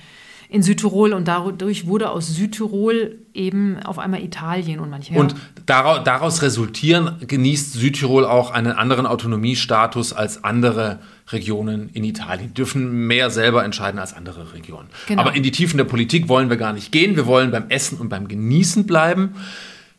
in 0.50 0.64
Südtirol 0.64 1.14
und 1.14 1.28
dadurch 1.28 1.86
wurde 1.86 2.10
aus 2.10 2.28
Südtirol 2.28 3.20
eben 3.36 3.80
auf 3.84 4.00
einmal 4.00 4.24
Italien 4.24 4.80
und 4.80 4.90
manche. 4.90 5.14
Und 5.14 5.36
daraus, 5.68 6.04
daraus 6.04 6.42
resultieren 6.42 7.18
genießt 7.26 7.74
Südtirol 7.74 8.26
auch 8.26 8.50
einen 8.50 8.72
anderen 8.72 9.06
Autonomiestatus 9.06 10.14
als 10.14 10.44
andere 10.44 11.00
Regionen 11.32 11.90
in 11.94 12.04
Italien. 12.04 12.50
Die 12.50 12.54
dürfen 12.56 13.08
mehr 13.08 13.30
selber 13.30 13.64
entscheiden 13.64 14.00
als 14.00 14.14
andere 14.14 14.54
Regionen. 14.54 14.90
Genau. 15.08 15.22
Aber 15.22 15.36
in 15.36 15.44
die 15.44 15.52
Tiefen 15.52 15.78
der 15.78 15.86
Politik 15.86 16.28
wollen 16.28 16.50
wir 16.50 16.58
gar 16.58 16.74
nicht 16.74 16.92
gehen. 16.92 17.16
Wir 17.16 17.28
wollen 17.28 17.52
beim 17.52 17.70
Essen 17.70 18.00
und 18.00 18.10
beim 18.10 18.28
Genießen 18.28 18.88
bleiben. 18.88 19.36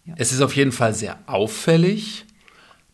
Ja. 0.04 0.14
Es 0.18 0.32
ist 0.32 0.42
auf 0.42 0.54
jeden 0.56 0.72
Fall 0.72 0.92
sehr 0.92 1.18
auffällig, 1.26 2.26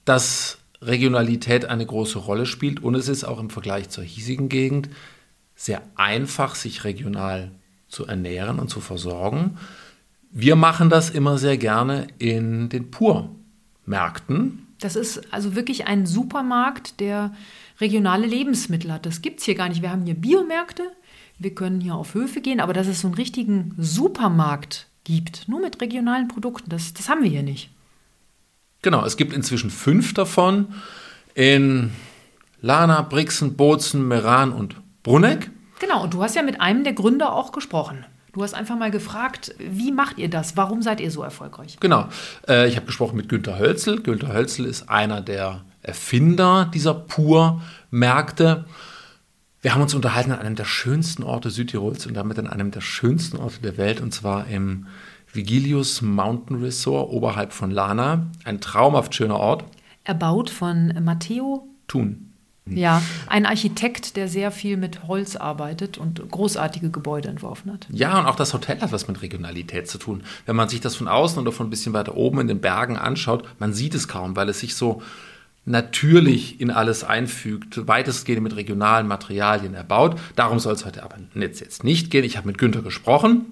dass 0.05 0.60
Regionalität 0.83 1.67
eine 1.67 1.85
große 1.85 2.19
Rolle 2.19 2.47
spielt 2.47 2.83
und 2.83 2.95
es 2.95 3.09
ist 3.09 3.25
auch 3.25 3.39
im 3.39 3.51
Vergleich 3.51 3.91
zur 3.91 4.05
hiesigen 4.05 4.49
Gegend 4.49 4.89
sehr 5.55 5.83
einfach, 5.95 6.55
sich 6.55 6.85
regional 6.85 7.51
zu 7.89 8.07
ernähren 8.07 8.59
und 8.59 8.71
zu 8.71 8.81
versorgen. 8.81 9.59
Wir 10.31 10.57
machen 10.57 10.89
das 10.89 11.11
immer 11.11 11.39
sehr 11.39 11.59
gerne 11.59 12.07
in 12.19 12.69
den 12.69 12.91
Purmärkten. 12.91 14.67
Das 14.81 14.97
ist 14.97 15.33
also 15.33 15.55
wirklich 15.55 15.87
ein 15.87 16.07
Supermarkt, 16.07 17.01
der 17.01 17.35
regionale 17.81 18.27
Lebensmittel 18.27 18.93
hat. 18.93 19.05
Das 19.05 19.21
gibt 19.21 19.41
es 19.41 19.45
hier 19.45 19.55
gar 19.55 19.69
nicht. 19.69 19.83
Wir 19.83 19.91
haben 19.91 20.07
hier 20.07 20.15
Biomärkte, 20.15 20.85
wir 21.39 21.55
können 21.55 21.81
hier 21.81 21.95
auf 21.95 22.15
Höfe 22.15 22.41
gehen, 22.41 22.61
aber 22.61 22.73
dass 22.73 22.87
es 22.87 23.01
so 23.01 23.09
einen 23.09 23.15
richtigen 23.15 23.75
Supermarkt 23.77 24.87
gibt, 25.05 25.49
nur 25.49 25.61
mit 25.61 25.81
regionalen 25.81 26.29
Produkten, 26.29 26.71
das, 26.71 26.95
das 26.95 27.09
haben 27.09 27.23
wir 27.23 27.31
hier 27.31 27.43
nicht. 27.43 27.71
Genau, 28.83 29.05
es 29.05 29.17
gibt 29.17 29.33
inzwischen 29.33 29.71
fünf 29.71 30.15
davon 30.15 30.75
in 31.35 31.93
Lana, 32.63 33.03
Brixen, 33.03 33.57
Bozen, 33.57 34.07
Meran 34.09 34.53
und 34.53 34.77
Brunneck. 35.03 35.51
Genau, 35.81 36.05
und 36.05 36.15
du 36.15 36.23
hast 36.23 36.37
ja 36.37 36.43
mit 36.43 36.61
einem 36.61 36.85
der 36.85 36.93
Gründer 36.93 37.33
auch 37.33 37.53
gesprochen. 37.53 38.05
Du 38.33 38.43
hast 38.43 38.55
einfach 38.55 38.79
mal 38.79 38.91
gefragt, 38.91 39.55
wie 39.59 39.91
macht 39.91 40.19
ihr 40.19 40.31
das? 40.31 40.57
Warum 40.57 40.83
seid 40.83 41.01
ihr 41.01 41.11
so 41.11 41.23
erfolgreich? 41.23 41.79
Genau. 41.81 42.09
Äh, 42.47 42.69
ich 42.69 42.77
habe 42.77 42.87
gesprochen 42.87 43.17
mit 43.17 43.29
Günter 43.29 43.59
Hölzel. 43.59 44.01
Günter 44.01 44.33
Hölzel 44.33 44.67
ist 44.67 44.89
einer 44.89 45.21
der 45.21 45.63
Erfinder 45.83 46.71
dieser 46.73 46.95
Pur-Märkte. 46.95 48.67
Wir 49.63 49.75
haben 49.75 49.83
uns 49.83 49.95
unterhalten 49.95 50.33
an 50.33 50.39
einem 50.39 50.55
der 50.55 50.65
schönsten 50.65 51.23
Orte 51.23 51.51
Südtirols 51.51 52.07
und 52.07 52.15
damit 52.15 52.39
an 52.39 52.47
einem 52.47 52.71
der 52.71 52.81
schönsten 52.81 53.37
Orte 53.37 53.61
der 53.61 53.77
Welt, 53.77 54.01
und 54.01 54.15
zwar 54.15 54.47
im 54.47 54.87
Vigilius 55.33 56.03
Mountain 56.03 56.63
Resort 56.63 57.11
oberhalb 57.13 57.53
von 57.53 57.71
Lana. 57.71 58.27
Ein 58.45 58.61
traumhaft 58.61 59.15
schöner 59.15 59.39
Ort. 59.39 59.65
Erbaut 60.05 60.51
von 60.51 60.93
Matteo 61.05 61.69
Thun. 61.87 62.27
Ja, 62.67 63.03
ein 63.27 63.47
Architekt, 63.47 64.17
der 64.17 64.29
sehr 64.29 64.53
viel 64.53 64.77
mit 64.77 65.09
Holz 65.09 65.35
arbeitet 65.35 65.99
und 65.99 66.23
großartige 66.31 66.91
Gebäude 66.91 67.29
entworfen 67.29 67.73
hat. 67.73 67.89
Ja, 67.91 68.19
und 68.19 68.27
auch 68.27 68.37
das 68.37 68.55
Hotel 68.55 68.81
hat 68.81 68.93
was 68.93 69.09
mit 69.09 69.23
Regionalität 69.23 69.89
zu 69.89 69.99
tun. 69.99 70.23
Wenn 70.47 70.57
man 70.57 70.69
sich 70.69 70.81
das 70.81 70.95
von 70.95 71.09
außen 71.09 71.41
oder 71.41 71.53
von 71.53 71.67
ein 71.67 71.71
bisschen 71.71 71.95
weiter 71.95 72.17
oben 72.17 72.41
in 72.41 72.49
den 72.49 72.61
Bergen 72.61 72.97
anschaut, 72.97 73.45
man 73.59 73.73
sieht 73.73 73.95
es 73.95 74.07
kaum, 74.07 74.37
weil 74.37 74.49
es 74.49 74.61
sich 74.61 74.77
so 74.77 75.03
natürlich 75.65 76.61
in 76.61 76.71
alles 76.71 77.03
einfügt, 77.03 77.89
weitestgehend 77.89 78.43
mit 78.43 78.55
regionalen 78.55 79.09
Materialien 79.09 79.75
erbaut. 79.75 80.19
Darum 80.37 80.61
soll 80.61 80.75
es 80.75 80.85
heute 80.87 81.03
aber 81.03 81.17
jetzt 81.35 81.83
nicht 81.83 82.11
gehen. 82.11 82.25
Ich 82.25 82.37
habe 82.37 82.47
mit 82.47 82.59
Günther 82.59 82.83
gesprochen 82.83 83.47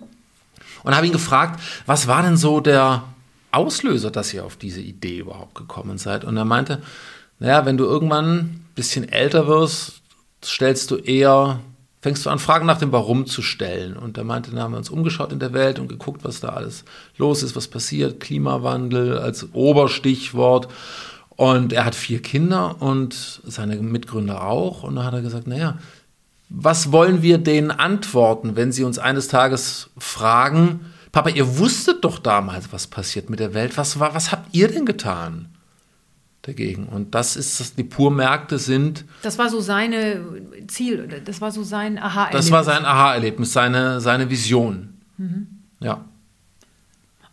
und 0.84 0.94
habe 0.94 1.06
ihn 1.06 1.12
gefragt, 1.12 1.60
was 1.86 2.06
war 2.06 2.22
denn 2.22 2.36
so 2.36 2.60
der 2.60 3.04
Auslöser, 3.50 4.10
dass 4.10 4.32
ihr 4.34 4.44
auf 4.44 4.56
diese 4.56 4.80
Idee 4.80 5.18
überhaupt 5.18 5.54
gekommen 5.54 5.98
seid? 5.98 6.24
Und 6.24 6.36
er 6.36 6.44
meinte, 6.44 6.82
naja, 7.38 7.64
wenn 7.64 7.76
du 7.76 7.84
irgendwann 7.84 8.38
ein 8.38 8.66
bisschen 8.74 9.08
älter 9.08 9.46
wirst, 9.46 10.02
stellst 10.44 10.90
du 10.90 10.96
eher, 10.96 11.60
fängst 12.00 12.26
du 12.26 12.30
an, 12.30 12.38
Fragen 12.38 12.66
nach 12.66 12.78
dem 12.78 12.92
Warum 12.92 13.26
zu 13.26 13.42
stellen. 13.42 13.96
Und 13.96 14.18
er 14.18 14.24
meinte, 14.24 14.50
dann 14.50 14.60
haben 14.60 14.72
wir 14.72 14.78
uns 14.78 14.90
umgeschaut 14.90 15.32
in 15.32 15.38
der 15.38 15.52
Welt 15.52 15.78
und 15.78 15.88
geguckt, 15.88 16.24
was 16.24 16.40
da 16.40 16.48
alles 16.48 16.84
los 17.16 17.42
ist, 17.42 17.56
was 17.56 17.68
passiert. 17.68 18.20
Klimawandel 18.20 19.18
als 19.18 19.52
Oberstichwort. 19.52 20.68
Und 21.30 21.72
er 21.72 21.84
hat 21.84 21.94
vier 21.94 22.20
Kinder 22.20 22.82
und 22.82 23.40
seine 23.44 23.76
Mitgründer 23.76 24.44
auch. 24.44 24.82
Und 24.82 24.96
da 24.96 25.04
hat 25.04 25.14
er 25.14 25.22
gesagt, 25.22 25.46
naja, 25.46 25.78
was 26.50 26.92
wollen 26.92 27.22
wir 27.22 27.38
denen 27.38 27.70
antworten, 27.70 28.56
wenn 28.56 28.72
sie 28.72 28.84
uns 28.84 28.98
eines 28.98 29.28
Tages 29.28 29.90
fragen, 29.98 30.80
Papa, 31.12 31.30
ihr 31.30 31.58
wusstet 31.58 32.04
doch 32.04 32.18
damals, 32.18 32.72
was 32.72 32.86
passiert 32.86 33.30
mit 33.30 33.40
der 33.40 33.54
Welt. 33.54 33.76
Was, 33.76 33.98
was 33.98 34.30
habt 34.30 34.54
ihr 34.54 34.68
denn 34.68 34.86
getan 34.86 35.48
dagegen? 36.42 36.86
Und 36.86 37.14
das 37.14 37.36
ist, 37.36 37.60
dass 37.60 37.74
die 37.74 37.84
Purmärkte 37.84 38.58
sind. 38.58 39.04
Das 39.22 39.38
war 39.38 39.48
so 39.48 39.60
seine 39.60 40.22
Ziel, 40.68 41.22
das 41.24 41.40
war 41.40 41.50
so 41.50 41.62
sein 41.62 41.98
Aha-Erlebnis. 41.98 42.44
Das 42.46 42.52
war 42.52 42.64
sein 42.64 42.84
Aha-Erlebnis, 42.84 43.52
seine, 43.52 44.00
seine 44.00 44.30
Vision. 44.30 44.94
Mhm. 45.16 45.46
Ja. 45.80 46.04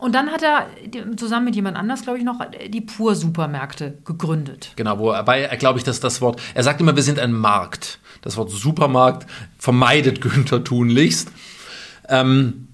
Und 0.06 0.14
dann 0.14 0.30
hat 0.30 0.44
er 0.44 0.68
zusammen 1.18 1.46
mit 1.46 1.56
jemand 1.56 1.78
anders, 1.78 2.04
glaube 2.04 2.20
ich, 2.20 2.24
noch 2.24 2.40
die 2.70 2.82
Pur-Supermärkte 2.82 3.98
gegründet. 4.06 4.70
Genau, 4.76 5.00
wobei, 5.00 5.48
glaube 5.58 5.80
ich, 5.80 5.84
dass 5.84 6.00
das 6.00 6.22
Wort, 6.22 6.40
er 6.54 6.62
sagt 6.62 6.80
immer, 6.80 6.96
wir 6.96 7.02
sind 7.02 7.18
ein 7.18 7.34
Markt. 7.34 7.98
Das 8.22 8.38
Wort 8.38 8.52
Supermarkt 8.52 9.26
vermeidet 9.58 10.22
Günther 10.22 10.64
tunlichst. 10.64 11.32
Ähm, 12.08 12.68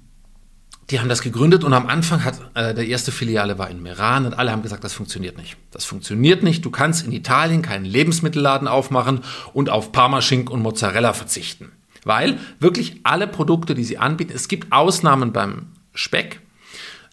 die 0.90 1.00
haben 1.00 1.08
das 1.08 1.22
gegründet 1.22 1.64
und 1.64 1.72
am 1.72 1.88
Anfang 1.88 2.26
hat 2.26 2.42
äh, 2.54 2.74
der 2.74 2.86
erste 2.86 3.14
Filiale 3.14 3.58
war 3.58 3.70
in 3.70 3.82
Meran 3.82 4.26
und 4.26 4.34
alle 4.34 4.52
haben 4.52 4.62
gesagt, 4.62 4.84
das 4.84 4.92
funktioniert 4.92 5.38
nicht. 5.38 5.56
Das 5.72 5.86
funktioniert 5.86 6.44
nicht. 6.44 6.66
Du 6.66 6.70
kannst 6.70 7.06
in 7.06 7.14
Italien 7.14 7.62
keinen 7.62 7.86
Lebensmittelladen 7.86 8.68
aufmachen 8.68 9.22
und 9.54 9.70
auf 9.70 9.94
Parmaschink 9.94 10.50
und 10.50 10.62
Mozzarella 10.62 11.14
verzichten. 11.14 11.72
Weil 12.04 12.40
wirklich 12.60 13.00
alle 13.04 13.26
Produkte, 13.26 13.74
die 13.74 13.86
sie 13.86 14.00
anbieten, 14.00 14.34
es 14.36 14.50
gibt 14.50 14.74
Ausnahmen 14.74 15.32
beim 15.32 15.68
Speck, 15.94 16.42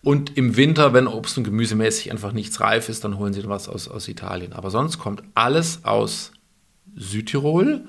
und 0.03 0.37
im 0.37 0.57
Winter, 0.57 0.93
wenn 0.93 1.07
Obst- 1.07 1.39
und 1.39 1.45
Gemüsemäßig 1.45 2.11
einfach 2.13 2.33
nichts 2.33 2.61
reif 2.61 2.89
ist, 2.89 3.05
dann 3.05 3.19
holen 3.19 3.33
sie 3.33 3.47
was 3.49 3.69
aus, 3.69 3.89
aus 3.89 4.07
Italien. 4.09 4.53
Aber 4.53 4.71
sonst 4.71 4.99
kommt 4.99 5.23
alles 5.35 5.85
aus 5.85 6.33
Südtirol. 6.97 7.83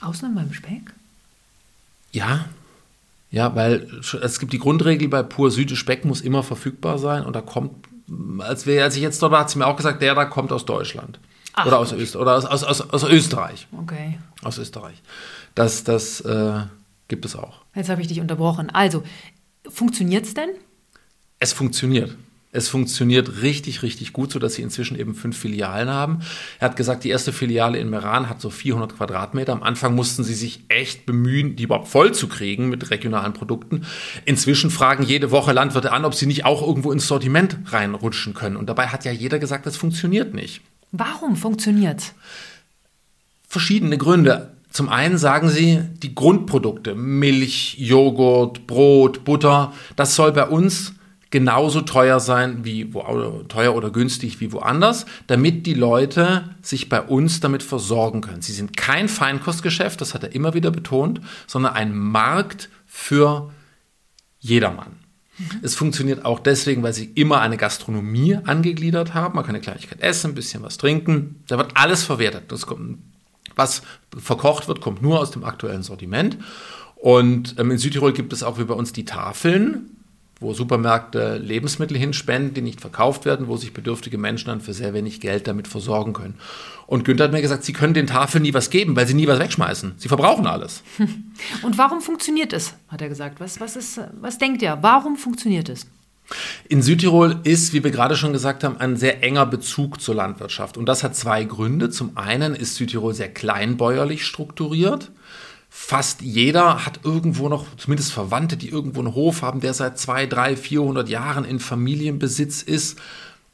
Ausnahmen 0.00 0.34
beim 0.34 0.52
Speck? 0.52 0.92
Ja. 2.12 2.46
Ja, 3.30 3.54
weil 3.54 3.88
es 4.22 4.38
gibt 4.38 4.52
die 4.52 4.58
Grundregel 4.58 5.08
bei 5.08 5.22
pur 5.22 5.50
Süde 5.50 5.76
Speck 5.76 6.04
muss 6.04 6.20
immer 6.20 6.42
verfügbar 6.42 6.98
sein 6.98 7.24
und 7.24 7.36
da 7.36 7.42
kommt, 7.42 7.72
als, 8.38 8.66
wir, 8.66 8.82
als 8.82 8.96
ich 8.96 9.02
jetzt 9.02 9.22
dort 9.22 9.32
war, 9.32 9.40
hat 9.40 9.50
sie 9.50 9.58
mir 9.58 9.66
auch 9.66 9.76
gesagt, 9.76 10.00
der 10.00 10.14
da 10.14 10.24
kommt 10.24 10.50
aus 10.50 10.64
Deutschland. 10.64 11.20
Ach, 11.52 11.66
oder 11.66 11.78
aus, 11.78 11.92
Öster 11.92 12.20
oder 12.20 12.36
aus, 12.36 12.46
aus, 12.46 12.64
aus, 12.64 12.80
aus, 12.80 13.04
Österreich. 13.04 13.66
Okay. 13.76 14.18
Aus 14.42 14.58
Österreich. 14.58 15.02
Das, 15.54 15.84
das 15.84 16.20
äh, 16.22 16.60
gibt 17.08 17.24
es 17.24 17.36
auch. 17.36 17.62
Jetzt 17.74 17.90
habe 17.90 18.00
ich 18.00 18.06
dich 18.06 18.20
unterbrochen. 18.20 18.70
Also, 18.70 19.02
funktioniert 19.68 20.24
es 20.24 20.34
denn? 20.34 20.50
Es 21.38 21.52
funktioniert. 21.52 22.16
Es 22.50 22.68
funktioniert 22.68 23.42
richtig, 23.42 23.82
richtig 23.82 24.14
gut, 24.14 24.32
sodass 24.32 24.54
sie 24.54 24.62
inzwischen 24.62 24.98
eben 24.98 25.14
fünf 25.14 25.36
Filialen 25.36 25.90
haben. 25.90 26.20
Er 26.58 26.70
hat 26.70 26.76
gesagt, 26.76 27.04
die 27.04 27.10
erste 27.10 27.30
Filiale 27.30 27.78
in 27.78 27.90
Meran 27.90 28.30
hat 28.30 28.40
so 28.40 28.48
400 28.48 28.96
Quadratmeter. 28.96 29.52
Am 29.52 29.62
Anfang 29.62 29.94
mussten 29.94 30.24
sie 30.24 30.34
sich 30.34 30.64
echt 30.68 31.04
bemühen, 31.04 31.56
die 31.56 31.64
überhaupt 31.64 31.88
voll 31.88 32.14
zu 32.14 32.26
kriegen 32.26 32.70
mit 32.70 32.90
regionalen 32.90 33.34
Produkten. 33.34 33.84
Inzwischen 34.24 34.70
fragen 34.70 35.02
jede 35.02 35.30
Woche 35.30 35.52
Landwirte 35.52 35.92
an, 35.92 36.06
ob 36.06 36.14
sie 36.14 36.24
nicht 36.24 36.46
auch 36.46 36.66
irgendwo 36.66 36.90
ins 36.90 37.06
Sortiment 37.06 37.58
reinrutschen 37.66 38.32
können. 38.32 38.56
Und 38.56 38.70
dabei 38.70 38.86
hat 38.86 39.04
ja 39.04 39.12
jeder 39.12 39.38
gesagt, 39.38 39.66
das 39.66 39.76
funktioniert 39.76 40.32
nicht. 40.32 40.62
Warum 40.90 41.36
funktioniert 41.36 42.14
Verschiedene 43.46 43.96
Gründe. 43.96 44.52
Zum 44.70 44.90
einen 44.90 45.16
sagen 45.16 45.48
sie, 45.48 45.80
die 46.02 46.14
Grundprodukte, 46.14 46.94
Milch, 46.94 47.76
Joghurt, 47.78 48.66
Brot, 48.66 49.24
Butter, 49.24 49.72
das 49.96 50.14
soll 50.14 50.32
bei 50.32 50.46
uns 50.46 50.92
genauso 51.30 51.82
teuer 51.82 52.20
sein 52.20 52.64
wie 52.64 52.94
wo, 52.94 53.02
teuer 53.48 53.74
oder 53.74 53.90
günstig 53.90 54.40
wie 54.40 54.52
woanders, 54.52 55.06
damit 55.26 55.66
die 55.66 55.74
Leute 55.74 56.56
sich 56.62 56.88
bei 56.88 57.02
uns 57.02 57.40
damit 57.40 57.62
versorgen 57.62 58.20
können. 58.20 58.42
Sie 58.42 58.52
sind 58.52 58.76
kein 58.76 59.08
Feinkostgeschäft, 59.08 60.00
das 60.00 60.14
hat 60.14 60.22
er 60.24 60.34
immer 60.34 60.54
wieder 60.54 60.70
betont, 60.70 61.20
sondern 61.46 61.74
ein 61.74 61.94
Markt 61.96 62.70
für 62.86 63.50
jedermann. 64.38 64.96
Mhm. 65.38 65.60
Es 65.62 65.74
funktioniert 65.74 66.24
auch 66.24 66.40
deswegen, 66.40 66.82
weil 66.82 66.94
sie 66.94 67.10
immer 67.14 67.40
eine 67.40 67.56
Gastronomie 67.56 68.36
angegliedert 68.36 69.14
haben. 69.14 69.36
Man 69.36 69.44
kann 69.44 69.54
eine 69.54 69.62
Kleinigkeit 69.62 70.00
essen, 70.00 70.32
ein 70.32 70.34
bisschen 70.34 70.62
was 70.62 70.78
trinken. 70.78 71.44
Da 71.46 71.58
wird 71.58 71.72
alles 71.74 72.04
verwertet. 72.04 72.48
Kommt, 72.66 72.98
was 73.54 73.82
verkocht 74.16 74.68
wird, 74.68 74.80
kommt 74.80 75.02
nur 75.02 75.20
aus 75.20 75.30
dem 75.30 75.44
aktuellen 75.44 75.82
Sortiment. 75.82 76.38
Und 76.96 77.56
ähm, 77.58 77.70
in 77.70 77.78
Südtirol 77.78 78.12
gibt 78.12 78.32
es 78.32 78.42
auch 78.42 78.58
wie 78.58 78.64
bei 78.64 78.74
uns 78.74 78.92
die 78.92 79.04
Tafeln, 79.04 79.97
wo 80.40 80.54
Supermärkte 80.54 81.36
Lebensmittel 81.38 81.96
hinspenden, 81.96 82.54
die 82.54 82.62
nicht 82.62 82.80
verkauft 82.80 83.24
werden, 83.24 83.48
wo 83.48 83.56
sich 83.56 83.72
bedürftige 83.72 84.18
Menschen 84.18 84.48
dann 84.48 84.60
für 84.60 84.72
sehr 84.72 84.94
wenig 84.94 85.20
Geld 85.20 85.46
damit 85.48 85.66
versorgen 85.66 86.12
können. 86.12 86.38
Und 86.86 87.04
Günther 87.04 87.24
hat 87.24 87.32
mir 87.32 87.42
gesagt, 87.42 87.64
sie 87.64 87.72
können 87.72 87.94
den 87.94 88.06
Tafeln 88.06 88.42
nie 88.42 88.54
was 88.54 88.70
geben, 88.70 88.96
weil 88.96 89.06
sie 89.06 89.14
nie 89.14 89.26
was 89.26 89.38
wegschmeißen. 89.38 89.94
Sie 89.96 90.08
verbrauchen 90.08 90.46
alles. 90.46 90.82
Und 91.62 91.76
warum 91.76 92.00
funktioniert 92.00 92.52
es, 92.52 92.74
hat 92.88 93.02
er 93.02 93.08
gesagt. 93.08 93.40
Was, 93.40 93.60
was, 93.60 93.76
ist, 93.76 94.00
was 94.20 94.38
denkt 94.38 94.62
er? 94.62 94.82
Warum 94.82 95.16
funktioniert 95.16 95.68
es? 95.68 95.86
In 96.68 96.82
Südtirol 96.82 97.40
ist, 97.44 97.72
wie 97.72 97.82
wir 97.82 97.90
gerade 97.90 98.16
schon 98.16 98.32
gesagt 98.32 98.62
haben, 98.62 98.76
ein 98.78 98.96
sehr 98.96 99.22
enger 99.22 99.46
Bezug 99.46 100.00
zur 100.00 100.14
Landwirtschaft. 100.14 100.76
Und 100.76 100.86
das 100.86 101.02
hat 101.02 101.16
zwei 101.16 101.44
Gründe. 101.44 101.90
Zum 101.90 102.16
einen 102.16 102.54
ist 102.54 102.76
Südtirol 102.76 103.14
sehr 103.14 103.32
kleinbäuerlich 103.32 104.24
strukturiert. 104.24 105.10
Fast 105.70 106.22
jeder 106.22 106.84
hat 106.86 107.00
irgendwo 107.04 107.48
noch, 107.48 107.66
zumindest 107.76 108.12
Verwandte, 108.12 108.56
die 108.56 108.68
irgendwo 108.68 109.00
einen 109.00 109.14
Hof 109.14 109.42
haben, 109.42 109.60
der 109.60 109.74
seit 109.74 109.98
zwei, 109.98 110.26
drei, 110.26 110.56
400 110.56 111.08
Jahren 111.08 111.44
in 111.44 111.60
Familienbesitz 111.60 112.62
ist. 112.62 112.98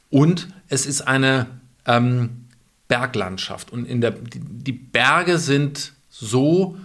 Und 0.09 0.47
es 0.69 0.85
ist 0.85 1.01
eine 1.01 1.47
ähm, 1.85 2.45
Berglandschaft. 2.87 3.71
Und 3.71 3.85
in 3.85 4.01
der, 4.01 4.11
die, 4.11 4.39
die 4.39 4.71
Berge 4.71 5.39
sind 5.39 5.93
so 6.09 6.77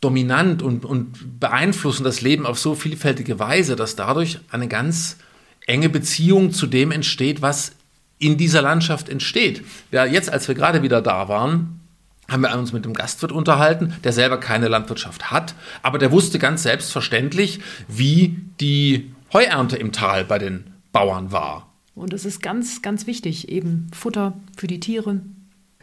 dominant 0.00 0.62
und, 0.62 0.84
und 0.84 1.40
beeinflussen 1.40 2.04
das 2.04 2.20
Leben 2.20 2.46
auf 2.46 2.58
so 2.58 2.74
vielfältige 2.74 3.38
Weise, 3.38 3.76
dass 3.76 3.96
dadurch 3.96 4.38
eine 4.50 4.68
ganz 4.68 5.16
enge 5.66 5.88
Beziehung 5.88 6.52
zu 6.52 6.66
dem 6.66 6.90
entsteht, 6.90 7.42
was 7.42 7.72
in 8.18 8.36
dieser 8.36 8.62
Landschaft 8.62 9.08
entsteht. 9.08 9.62
Ja, 9.92 10.04
jetzt, 10.04 10.32
als 10.32 10.48
wir 10.48 10.54
gerade 10.54 10.82
wieder 10.82 11.02
da 11.02 11.28
waren, 11.28 11.79
haben 12.30 12.42
wir 12.42 12.56
uns 12.56 12.72
mit 12.72 12.84
dem 12.84 12.94
Gastwirt 12.94 13.32
unterhalten, 13.32 13.94
der 14.04 14.12
selber 14.12 14.38
keine 14.38 14.68
Landwirtschaft 14.68 15.30
hat, 15.30 15.54
aber 15.82 15.98
der 15.98 16.12
wusste 16.12 16.38
ganz 16.38 16.62
selbstverständlich, 16.62 17.60
wie 17.88 18.38
die 18.60 19.12
Heuernte 19.32 19.76
im 19.76 19.92
Tal 19.92 20.24
bei 20.24 20.38
den 20.38 20.64
Bauern 20.92 21.32
war. 21.32 21.68
Und 21.94 22.14
es 22.14 22.24
ist 22.24 22.42
ganz, 22.42 22.82
ganz 22.82 23.06
wichtig, 23.06 23.48
eben 23.48 23.88
Futter 23.92 24.34
für 24.56 24.66
die 24.66 24.80
Tiere, 24.80 25.20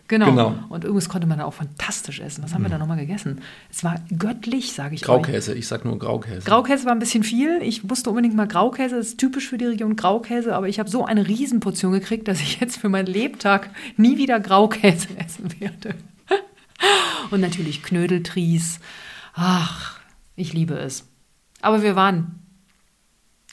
Genau. 0.09 0.27
genau. 0.27 0.55
Und 0.69 0.85
irgendwas 0.85 1.09
konnte 1.09 1.27
man 1.27 1.39
da 1.39 1.45
auch 1.45 1.53
fantastisch 1.53 2.21
essen. 2.21 2.41
Was 2.43 2.53
haben 2.53 2.63
wir 2.63 2.69
da 2.69 2.77
nochmal 2.77 2.97
gegessen? 2.97 3.41
Es 3.69 3.83
war 3.83 3.95
göttlich, 4.17 4.71
sage 4.71 4.95
ich 4.95 5.01
Graukäse, 5.01 5.51
euch. 5.51 5.59
ich 5.59 5.67
sag 5.67 5.83
nur 5.83 5.99
Graukäse. 5.99 6.45
Graukäse 6.45 6.85
war 6.85 6.93
ein 6.93 6.99
bisschen 6.99 7.23
viel. 7.23 7.59
Ich 7.61 7.89
wusste 7.89 8.09
unbedingt 8.09 8.33
mal 8.33 8.47
Graukäse, 8.47 8.95
das 8.95 9.07
ist 9.07 9.17
typisch 9.17 9.49
für 9.49 9.57
die 9.57 9.65
Region 9.65 9.97
Graukäse, 9.97 10.55
aber 10.55 10.69
ich 10.69 10.79
habe 10.79 10.89
so 10.89 11.03
eine 11.03 11.27
Riesenportion 11.27 11.91
gekriegt, 11.91 12.29
dass 12.29 12.39
ich 12.39 12.59
jetzt 12.61 12.77
für 12.77 12.87
meinen 12.87 13.07
Lebtag 13.07 13.69
nie 13.97 14.17
wieder 14.17 14.39
Graukäse 14.39 15.09
essen 15.17 15.49
werde. 15.59 15.93
Und 17.31 17.41
natürlich 17.41 17.83
Knödeltries. 17.83 18.79
Ach, 19.33 19.99
ich 20.35 20.53
liebe 20.53 20.75
es. 20.75 21.07
Aber 21.61 21.81
wir 21.81 21.95
waren. 21.95 22.39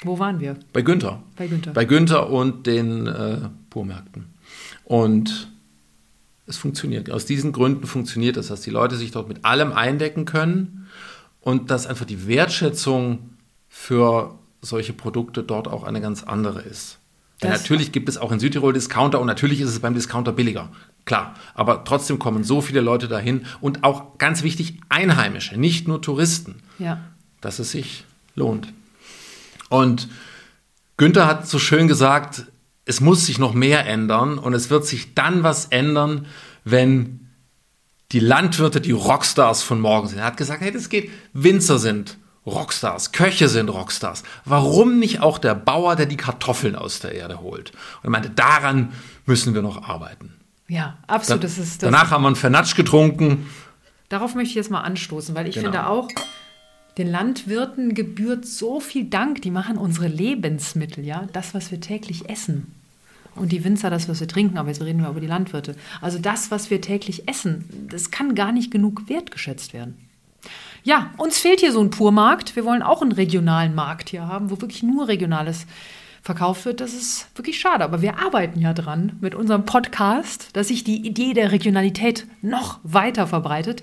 Wo 0.02 0.18
waren 0.18 0.40
wir? 0.40 0.58
Bei 0.72 0.82
Günther. 0.82 1.22
Bei 1.36 1.46
Günther. 1.46 1.72
Bei 1.72 1.84
Günther 1.84 2.30
und 2.30 2.66
den 2.66 3.06
äh, 3.06 3.48
Purmärkten. 3.70 4.34
Und 4.84 5.48
es 6.46 6.58
funktioniert. 6.58 7.10
Aus 7.10 7.24
diesen 7.24 7.52
Gründen 7.52 7.86
funktioniert 7.86 8.36
es, 8.36 8.48
dass 8.48 8.60
die 8.60 8.70
Leute 8.70 8.96
sich 8.96 9.12
dort 9.12 9.28
mit 9.28 9.44
allem 9.44 9.72
eindecken 9.72 10.24
können 10.24 10.88
und 11.40 11.70
dass 11.70 11.86
einfach 11.86 12.04
die 12.04 12.26
Wertschätzung 12.26 13.30
für 13.68 14.38
solche 14.60 14.92
Produkte 14.92 15.42
dort 15.42 15.68
auch 15.68 15.84
eine 15.84 16.00
ganz 16.00 16.22
andere 16.22 16.60
ist. 16.62 16.98
Denn 17.42 17.50
natürlich 17.50 17.92
gibt 17.92 18.08
es 18.08 18.16
auch 18.16 18.32
in 18.32 18.40
Südtirol 18.40 18.72
Discounter 18.72 19.20
und 19.20 19.26
natürlich 19.26 19.60
ist 19.60 19.68
es 19.68 19.80
beim 19.80 19.94
Discounter 19.94 20.32
billiger. 20.32 20.70
Klar, 21.04 21.34
aber 21.54 21.84
trotzdem 21.84 22.18
kommen 22.18 22.44
so 22.44 22.60
viele 22.60 22.80
Leute 22.80 23.08
dahin 23.08 23.44
und 23.60 23.84
auch 23.84 24.18
ganz 24.18 24.42
wichtig 24.42 24.80
Einheimische, 24.88 25.58
nicht 25.58 25.88
nur 25.88 26.00
Touristen, 26.00 26.62
ja. 26.78 27.00
dass 27.40 27.58
es 27.58 27.72
sich 27.72 28.04
lohnt. 28.34 28.72
Und 29.68 30.08
Günther 30.96 31.26
hat 31.26 31.48
so 31.48 31.58
schön 31.58 31.88
gesagt, 31.88 32.46
es 32.86 33.00
muss 33.00 33.26
sich 33.26 33.38
noch 33.38 33.54
mehr 33.54 33.86
ändern 33.86 34.38
und 34.38 34.54
es 34.54 34.70
wird 34.70 34.86
sich 34.86 35.14
dann 35.14 35.42
was 35.42 35.66
ändern, 35.66 36.26
wenn 36.64 37.28
die 38.12 38.20
Landwirte 38.20 38.80
die 38.80 38.92
Rockstars 38.92 39.62
von 39.62 39.80
morgen 39.80 40.08
sind. 40.08 40.18
Er 40.18 40.26
hat 40.26 40.36
gesagt, 40.36 40.60
hey, 40.60 40.70
das 40.70 40.88
geht. 40.88 41.10
Winzer 41.32 41.78
sind 41.78 42.16
Rockstars, 42.46 43.12
Köche 43.12 43.48
sind 43.48 43.70
Rockstars. 43.70 44.22
Warum 44.44 44.98
nicht 44.98 45.20
auch 45.22 45.38
der 45.38 45.54
Bauer, 45.54 45.96
der 45.96 46.06
die 46.06 46.16
Kartoffeln 46.16 46.76
aus 46.76 47.00
der 47.00 47.12
Erde 47.12 47.40
holt? 47.40 47.70
Und 47.70 48.04
er 48.04 48.10
meinte, 48.10 48.30
daran 48.30 48.92
müssen 49.24 49.54
wir 49.54 49.62
noch 49.62 49.88
arbeiten. 49.88 50.34
Ja, 50.68 50.98
absolut. 51.06 51.44
Das 51.44 51.58
ist, 51.58 51.82
das 51.82 51.90
danach 51.90 52.10
haben 52.10 52.22
wir 52.22 52.28
einen 52.28 52.36
Vernatsch 52.36 52.74
getrunken. 52.74 53.46
Darauf 54.08 54.34
möchte 54.34 54.50
ich 54.50 54.54
jetzt 54.54 54.70
mal 54.70 54.82
anstoßen, 54.82 55.34
weil 55.34 55.48
ich 55.48 55.54
genau. 55.54 55.66
finde 55.66 55.86
auch, 55.86 56.08
den 56.98 57.10
Landwirten 57.10 57.94
gebührt 57.94 58.46
so 58.46 58.78
viel 58.78 59.06
Dank. 59.06 59.42
Die 59.42 59.50
machen 59.50 59.76
unsere 59.76 60.08
Lebensmittel, 60.08 61.04
ja, 61.04 61.26
das, 61.32 61.54
was 61.54 61.70
wir 61.70 61.80
täglich 61.80 62.28
essen. 62.28 62.72
Und 63.34 63.50
die 63.50 63.64
Winzer, 63.64 63.90
das, 63.90 64.08
was 64.08 64.20
wir 64.20 64.28
trinken, 64.28 64.58
aber 64.58 64.68
jetzt 64.68 64.80
reden 64.80 65.02
wir 65.02 65.08
über 65.08 65.20
die 65.20 65.26
Landwirte. 65.26 65.74
Also 66.00 66.18
das, 66.18 66.50
was 66.50 66.70
wir 66.70 66.80
täglich 66.80 67.28
essen, 67.28 67.88
das 67.90 68.12
kann 68.12 68.34
gar 68.36 68.52
nicht 68.52 68.70
genug 68.70 69.08
wertgeschätzt 69.08 69.72
werden. 69.72 69.96
Ja, 70.86 71.12
uns 71.16 71.38
fehlt 71.38 71.60
hier 71.60 71.72
so 71.72 71.80
ein 71.80 71.88
Purmarkt. 71.88 72.56
Wir 72.56 72.66
wollen 72.66 72.82
auch 72.82 73.00
einen 73.00 73.12
regionalen 73.12 73.74
Markt 73.74 74.10
hier 74.10 74.28
haben, 74.28 74.50
wo 74.50 74.60
wirklich 74.60 74.82
nur 74.82 75.08
Regionales 75.08 75.66
verkauft 76.20 76.66
wird. 76.66 76.82
Das 76.82 76.92
ist 76.92 77.26
wirklich 77.34 77.58
schade. 77.58 77.82
Aber 77.84 78.02
wir 78.02 78.18
arbeiten 78.18 78.60
ja 78.60 78.74
dran 78.74 79.16
mit 79.22 79.34
unserem 79.34 79.64
Podcast, 79.64 80.54
dass 80.54 80.68
sich 80.68 80.84
die 80.84 81.06
Idee 81.06 81.32
der 81.32 81.52
Regionalität 81.52 82.26
noch 82.42 82.80
weiter 82.82 83.26
verbreitet. 83.26 83.82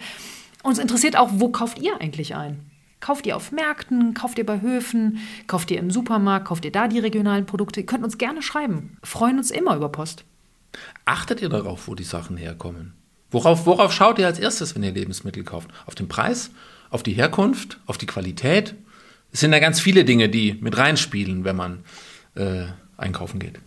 Uns 0.62 0.78
interessiert 0.78 1.18
auch, 1.18 1.30
wo 1.34 1.50
kauft 1.50 1.80
ihr 1.80 2.00
eigentlich 2.00 2.36
ein? 2.36 2.60
Kauft 3.00 3.26
ihr 3.26 3.36
auf 3.36 3.52
Märkten, 3.52 4.14
kauft 4.14 4.38
ihr 4.38 4.46
bei 4.46 4.62
Höfen, 4.62 5.18
kauft 5.48 5.72
ihr 5.72 5.80
im 5.80 5.90
Supermarkt, 5.90 6.50
kauft 6.50 6.66
ihr 6.66 6.72
da 6.72 6.88
die 6.88 7.00
regionalen 7.00 7.48
Produkte? 7.48 7.80
Ihr 7.80 7.88
könnt 7.88 8.04
uns 8.04 8.20
gerne 8.20 8.44
schreiben. 8.44 8.98
Freuen 9.02 9.40
uns 9.40 9.50
immer 9.50 9.76
über 9.76 9.90
Post. 9.90 10.24
Achtet 11.06 11.42
ihr 11.42 11.50
darauf, 11.50 11.88
wo 11.88 11.96
die 11.96 12.04
Sachen 12.04 12.38
herkommen? 12.38 12.94
Worauf, 13.32 13.66
worauf 13.66 13.92
schaut 13.92 14.20
ihr 14.20 14.28
als 14.28 14.38
erstes, 14.38 14.76
wenn 14.76 14.84
ihr 14.84 14.92
Lebensmittel 14.92 15.44
kauft? 15.44 15.72
Auf 15.88 15.96
den 15.96 16.08
Preis? 16.08 16.52
Auf 16.92 17.02
die 17.04 17.14
Herkunft? 17.14 17.80
Auf 17.88 17.98
die 17.98 18.06
Qualität? 18.06 18.76
Es 19.34 19.40
sind 19.40 19.54
ja 19.54 19.60
ganz 19.60 19.80
viele 19.80 20.06
Dinge, 20.06 20.30
die 20.30 20.58
mit 20.62 20.78
reinspielen, 20.78 21.44
wenn 21.46 21.56
man 21.56 21.80
äh, 22.36 22.66
einkaufen 22.98 23.40
geht. 23.40 23.60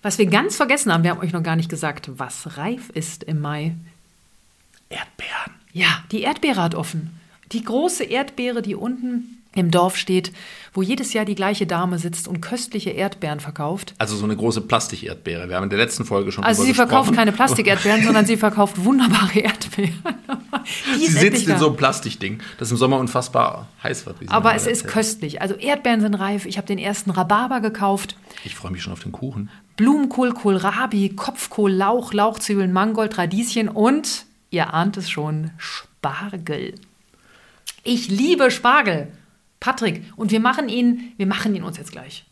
Was 0.00 0.18
wir 0.18 0.26
ganz 0.26 0.56
vergessen 0.56 0.92
haben, 0.92 1.04
wir 1.04 1.10
haben 1.10 1.20
euch 1.20 1.32
noch 1.32 1.42
gar 1.42 1.54
nicht 1.54 1.68
gesagt, 1.68 2.10
was 2.16 2.56
reif 2.56 2.90
ist 2.90 3.22
im 3.22 3.40
Mai. 3.40 3.74
Erdbeeren. 4.88 5.52
Ja, 5.72 6.02
die 6.10 6.22
Erdbeere 6.22 6.62
hat 6.62 6.74
offen. 6.74 7.10
Die 7.52 7.62
große 7.62 8.04
Erdbeere, 8.04 8.62
die 8.62 8.74
unten 8.74 9.42
im 9.54 9.70
Dorf 9.70 9.96
steht, 9.96 10.32
wo 10.72 10.80
jedes 10.80 11.12
Jahr 11.12 11.26
die 11.26 11.34
gleiche 11.34 11.66
Dame 11.66 11.98
sitzt 11.98 12.26
und 12.26 12.40
köstliche 12.40 12.90
Erdbeeren 12.90 13.40
verkauft. 13.40 13.94
Also 13.98 14.16
so 14.16 14.24
eine 14.24 14.34
große 14.34 14.62
Plastikerdbeere. 14.62 15.48
Wir 15.48 15.56
haben 15.56 15.64
in 15.64 15.70
der 15.70 15.78
letzten 15.78 16.06
Folge 16.06 16.32
schon 16.32 16.42
Also 16.42 16.62
sie 16.62 16.72
verkauft 16.72 17.12
keine 17.14 17.32
Plastikerdbeeren, 17.32 18.02
sondern 18.02 18.24
sie 18.24 18.38
verkauft 18.38 18.82
wunderbare 18.82 19.38
Erdbeeren. 19.38 20.02
Sie 20.98 21.06
sitzt 21.06 21.48
in 21.48 21.58
so 21.58 21.68
einem 21.68 21.76
Plastikding, 21.76 22.40
das 22.58 22.70
im 22.70 22.76
Sommer 22.76 22.98
unfassbar 22.98 23.68
heiß 23.82 24.06
wird. 24.06 24.16
Aber 24.28 24.54
es 24.54 24.66
ist 24.66 24.86
köstlich. 24.86 25.40
Also 25.42 25.54
Erdbeeren 25.54 26.00
sind 26.00 26.14
reif. 26.14 26.46
Ich 26.46 26.56
habe 26.58 26.66
den 26.66 26.78
ersten 26.78 27.10
Rhabarber 27.10 27.60
gekauft. 27.60 28.16
Ich 28.44 28.54
freue 28.54 28.72
mich 28.72 28.82
schon 28.82 28.92
auf 28.92 29.02
den 29.02 29.12
Kuchen. 29.12 29.50
Blumenkohl, 29.76 30.32
Kohlrabi, 30.32 31.10
Kopfkohl, 31.10 31.72
Lauch, 31.72 32.12
Lauchzwiebeln, 32.12 32.72
Mangold, 32.72 33.16
Radieschen 33.18 33.68
und, 33.68 34.26
ihr 34.50 34.74
ahnt 34.74 34.96
es 34.96 35.08
schon, 35.10 35.50
Spargel. 35.56 36.74
Ich 37.82 38.08
liebe 38.08 38.50
Spargel. 38.50 39.08
Patrick, 39.60 40.02
und 40.16 40.32
wir 40.32 40.40
machen 40.40 40.68
ihn, 40.68 41.12
wir 41.16 41.26
machen 41.26 41.54
ihn 41.54 41.62
uns 41.62 41.78
jetzt 41.78 41.92
gleich. 41.92 42.24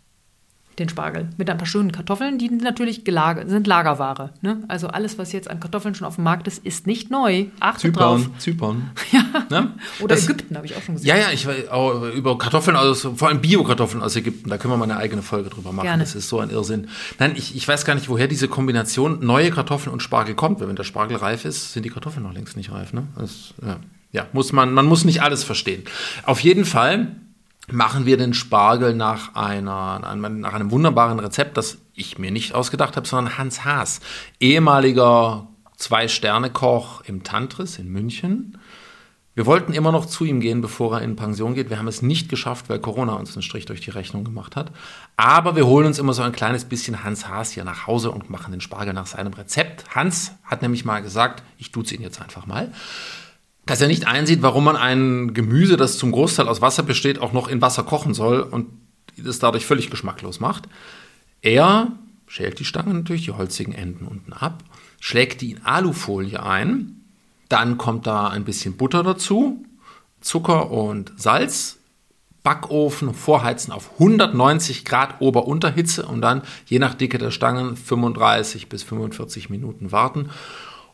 Den 0.80 0.88
Spargel. 0.88 1.28
Mit 1.36 1.50
ein 1.50 1.58
paar 1.58 1.66
schönen 1.66 1.92
Kartoffeln, 1.92 2.38
die 2.38 2.48
natürlich 2.48 3.04
gelagert, 3.04 3.50
sind 3.50 3.66
Lagerware. 3.66 4.30
Ne? 4.40 4.64
Also 4.66 4.88
alles, 4.88 5.18
was 5.18 5.30
jetzt 5.32 5.50
an 5.50 5.60
Kartoffeln 5.60 5.94
schon 5.94 6.06
auf 6.06 6.14
dem 6.14 6.24
Markt 6.24 6.46
ist, 6.46 6.64
ist 6.64 6.86
nicht 6.86 7.10
neu. 7.10 7.48
Achtet 7.60 7.92
Zypern, 7.94 8.22
drauf. 8.22 8.30
Zypern. 8.38 8.90
ja. 9.12 9.22
Ne? 9.50 9.74
Oder 10.00 10.14
das, 10.14 10.24
Ägypten, 10.24 10.56
habe 10.56 10.64
ich 10.64 10.74
auch 10.74 10.80
schon 10.80 10.94
gesehen. 10.94 11.08
Ja, 11.08 11.16
ja, 11.18 11.32
ich 11.32 11.46
auch 11.70 12.08
über 12.14 12.38
Kartoffeln 12.38 12.78
aus, 12.78 13.06
vor 13.14 13.28
allem 13.28 13.42
Bio-Kartoffeln 13.42 14.02
aus 14.02 14.16
Ägypten, 14.16 14.48
da 14.48 14.56
können 14.56 14.72
wir 14.72 14.78
mal 14.78 14.84
eine 14.84 14.96
eigene 14.96 15.20
Folge 15.20 15.50
drüber 15.50 15.70
machen. 15.70 15.84
Gerne. 15.84 16.02
Das 16.02 16.14
ist 16.14 16.30
so 16.30 16.40
ein 16.40 16.48
Irrsinn. 16.48 16.88
Nein, 17.18 17.34
ich, 17.36 17.54
ich 17.54 17.68
weiß 17.68 17.84
gar 17.84 17.94
nicht, 17.94 18.08
woher 18.08 18.26
diese 18.26 18.48
Kombination 18.48 19.18
neue 19.20 19.50
Kartoffeln 19.50 19.92
und 19.92 20.02
Spargel 20.02 20.34
kommt, 20.34 20.60
weil 20.60 20.68
wenn 20.68 20.76
der 20.76 20.84
Spargel 20.84 21.18
reif 21.18 21.44
ist, 21.44 21.74
sind 21.74 21.82
die 21.82 21.90
Kartoffeln 21.90 22.24
noch 22.24 22.32
längst 22.32 22.56
nicht 22.56 22.72
reif. 22.72 22.94
Ne? 22.94 23.06
Das, 23.18 23.52
ja. 23.62 23.76
Ja, 24.12 24.26
muss 24.32 24.52
man, 24.52 24.72
man 24.72 24.86
muss 24.86 25.04
nicht 25.04 25.22
alles 25.22 25.44
verstehen. 25.44 25.84
Auf 26.24 26.40
jeden 26.40 26.64
Fall 26.64 27.16
machen 27.72 28.06
wir 28.06 28.16
den 28.16 28.34
Spargel 28.34 28.94
nach, 28.94 29.34
einer, 29.34 29.98
nach 30.16 30.52
einem 30.52 30.70
wunderbaren 30.70 31.18
Rezept, 31.18 31.56
das 31.56 31.78
ich 31.94 32.18
mir 32.18 32.30
nicht 32.30 32.54
ausgedacht 32.54 32.96
habe, 32.96 33.06
sondern 33.06 33.38
Hans 33.38 33.64
Haas, 33.64 34.00
ehemaliger 34.40 35.46
Zwei-Sterne-Koch 35.76 37.02
im 37.06 37.22
Tantris 37.22 37.78
in 37.78 37.88
München. 37.88 38.58
Wir 39.34 39.46
wollten 39.46 39.72
immer 39.72 39.92
noch 39.92 40.06
zu 40.06 40.24
ihm 40.24 40.40
gehen, 40.40 40.60
bevor 40.60 40.98
er 40.98 41.02
in 41.02 41.16
Pension 41.16 41.54
geht. 41.54 41.70
Wir 41.70 41.78
haben 41.78 41.88
es 41.88 42.02
nicht 42.02 42.28
geschafft, 42.28 42.68
weil 42.68 42.80
Corona 42.80 43.14
uns 43.14 43.32
einen 43.34 43.42
Strich 43.42 43.64
durch 43.64 43.80
die 43.80 43.90
Rechnung 43.90 44.24
gemacht 44.24 44.56
hat. 44.56 44.72
Aber 45.16 45.56
wir 45.56 45.66
holen 45.66 45.86
uns 45.86 45.98
immer 45.98 46.12
so 46.12 46.22
ein 46.22 46.32
kleines 46.32 46.64
bisschen 46.64 47.04
Hans 47.04 47.28
Haas 47.28 47.52
hier 47.52 47.64
nach 47.64 47.86
Hause 47.86 48.10
und 48.10 48.28
machen 48.28 48.50
den 48.50 48.60
Spargel 48.60 48.92
nach 48.92 49.06
seinem 49.06 49.32
Rezept. 49.32 49.94
Hans 49.94 50.32
hat 50.44 50.62
nämlich 50.62 50.84
mal 50.84 51.00
gesagt, 51.00 51.42
ich 51.56 51.72
duze 51.72 51.94
ihn 51.94 52.02
jetzt 52.02 52.20
einfach 52.20 52.46
mal 52.46 52.72
dass 53.70 53.80
er 53.80 53.86
nicht 53.86 54.08
einsieht, 54.08 54.42
warum 54.42 54.64
man 54.64 54.74
ein 54.74 55.32
Gemüse, 55.32 55.76
das 55.76 55.96
zum 55.96 56.10
Großteil 56.10 56.48
aus 56.48 56.60
Wasser 56.60 56.82
besteht, 56.82 57.20
auch 57.20 57.32
noch 57.32 57.46
in 57.46 57.62
Wasser 57.62 57.84
kochen 57.84 58.14
soll 58.14 58.40
und 58.40 58.66
es 59.24 59.38
dadurch 59.38 59.64
völlig 59.64 59.90
geschmacklos 59.90 60.40
macht. 60.40 60.68
Er 61.40 61.92
schält 62.26 62.58
die 62.58 62.64
Stangen 62.64 62.94
natürlich, 62.94 63.26
die 63.26 63.30
holzigen 63.30 63.72
Enden 63.72 64.06
unten 64.06 64.32
ab, 64.32 64.64
schlägt 64.98 65.40
die 65.40 65.52
in 65.52 65.64
Alufolie 65.64 66.42
ein, 66.42 67.00
dann 67.48 67.78
kommt 67.78 68.08
da 68.08 68.26
ein 68.26 68.42
bisschen 68.42 68.76
Butter 68.76 69.04
dazu, 69.04 69.64
Zucker 70.20 70.72
und 70.72 71.12
Salz, 71.16 71.78
Backofen 72.42 73.14
vorheizen 73.14 73.70
auf 73.70 73.92
190 74.00 74.84
Grad 74.84 75.20
Ober-Unterhitze 75.20 76.06
und 76.06 76.22
dann 76.22 76.42
je 76.66 76.80
nach 76.80 76.94
Dicke 76.94 77.18
der 77.18 77.30
Stangen 77.30 77.76
35 77.76 78.68
bis 78.68 78.82
45 78.82 79.48
Minuten 79.48 79.92
warten. 79.92 80.28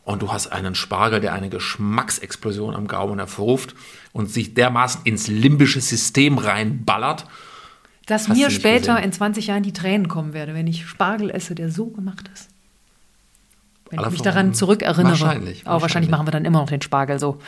Und 0.06 0.22
du 0.22 0.32
hast 0.32 0.46
einen 0.52 0.74
Spargel, 0.76 1.20
der 1.20 1.32
eine 1.34 1.48
Geschmacksexplosion 1.50 2.74
am 2.76 2.86
Gaumen 2.86 3.18
hervorruft 3.18 3.74
und 4.12 4.30
sich 4.30 4.54
dermaßen 4.54 5.00
ins 5.04 5.26
limbische 5.26 5.80
System 5.80 6.38
reinballert. 6.38 7.26
Dass 8.06 8.28
Hast 8.28 8.36
mir 8.38 8.50
später 8.50 8.94
gesehen? 8.94 9.04
in 9.04 9.12
20 9.12 9.46
Jahren 9.48 9.62
die 9.64 9.72
Tränen 9.72 10.06
kommen 10.06 10.32
werden, 10.32 10.54
wenn 10.54 10.68
ich 10.68 10.86
Spargel 10.86 11.30
esse, 11.30 11.56
der 11.56 11.72
so 11.72 11.86
gemacht 11.88 12.30
ist. 12.32 12.48
Wenn 13.90 13.98
Aller 13.98 14.08
ich 14.08 14.12
mich 14.12 14.22
daran 14.22 14.54
zurückerinnere. 14.54 15.10
Wahrscheinlich, 15.20 15.66
Aber 15.66 15.82
wahrscheinlich 15.82 15.82
wahrscheinlich. 15.82 16.10
machen 16.10 16.26
wir 16.28 16.30
dann 16.30 16.44
immer 16.44 16.60
noch 16.60 16.68
den 16.68 16.82
Spargel 16.82 17.18
so. 17.18 17.40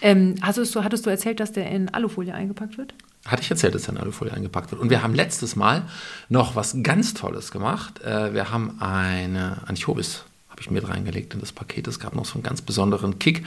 Ähm, 0.00 0.36
hattest, 0.40 0.72
du, 0.74 0.84
hattest 0.84 1.04
du 1.06 1.10
erzählt, 1.10 1.40
dass 1.40 1.50
der 1.50 1.68
in 1.68 1.88
Alufolie 1.92 2.32
eingepackt 2.32 2.78
wird? 2.78 2.94
Hatte 3.26 3.42
ich 3.42 3.50
erzählt, 3.50 3.74
dass 3.74 3.82
der 3.82 3.94
in 3.94 4.00
Alufolie 4.00 4.32
eingepackt 4.32 4.70
wird. 4.70 4.80
Und 4.80 4.90
wir 4.90 5.02
haben 5.02 5.14
letztes 5.14 5.56
Mal 5.56 5.82
noch 6.28 6.54
was 6.54 6.76
ganz 6.84 7.14
Tolles 7.14 7.50
gemacht. 7.50 8.00
Äh, 8.02 8.34
Wir 8.34 8.50
haben 8.52 8.80
eine 8.80 9.62
Anchovis, 9.66 10.24
habe 10.54 10.62
ich 10.62 10.70
mit 10.70 10.88
reingelegt 10.88 11.34
in 11.34 11.40
das 11.40 11.50
Paket. 11.50 11.88
Es 11.88 11.98
gab 11.98 12.14
noch 12.14 12.24
so 12.24 12.34
einen 12.34 12.44
ganz 12.44 12.62
besonderen 12.62 13.18
Kick. 13.18 13.44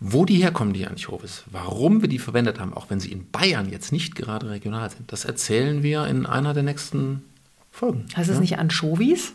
Wo 0.00 0.24
die 0.24 0.36
herkommen, 0.42 0.72
die 0.72 0.86
Anchovis, 0.86 1.44
warum 1.50 2.00
wir 2.00 2.08
die 2.08 2.18
verwendet 2.18 2.58
haben, 2.58 2.72
auch 2.72 2.88
wenn 2.88 3.00
sie 3.00 3.12
in 3.12 3.30
Bayern 3.30 3.70
jetzt 3.70 3.92
nicht 3.92 4.14
gerade 4.14 4.48
regional 4.48 4.88
sind, 4.90 5.12
das 5.12 5.26
erzählen 5.26 5.82
wir 5.82 6.06
in 6.06 6.24
einer 6.24 6.54
der 6.54 6.62
nächsten 6.62 7.22
Folgen. 7.70 8.06
Heißt 8.16 8.30
es 8.30 8.36
Ja? 8.36 8.40
nicht 8.40 8.58
Anchovies? 8.58 9.34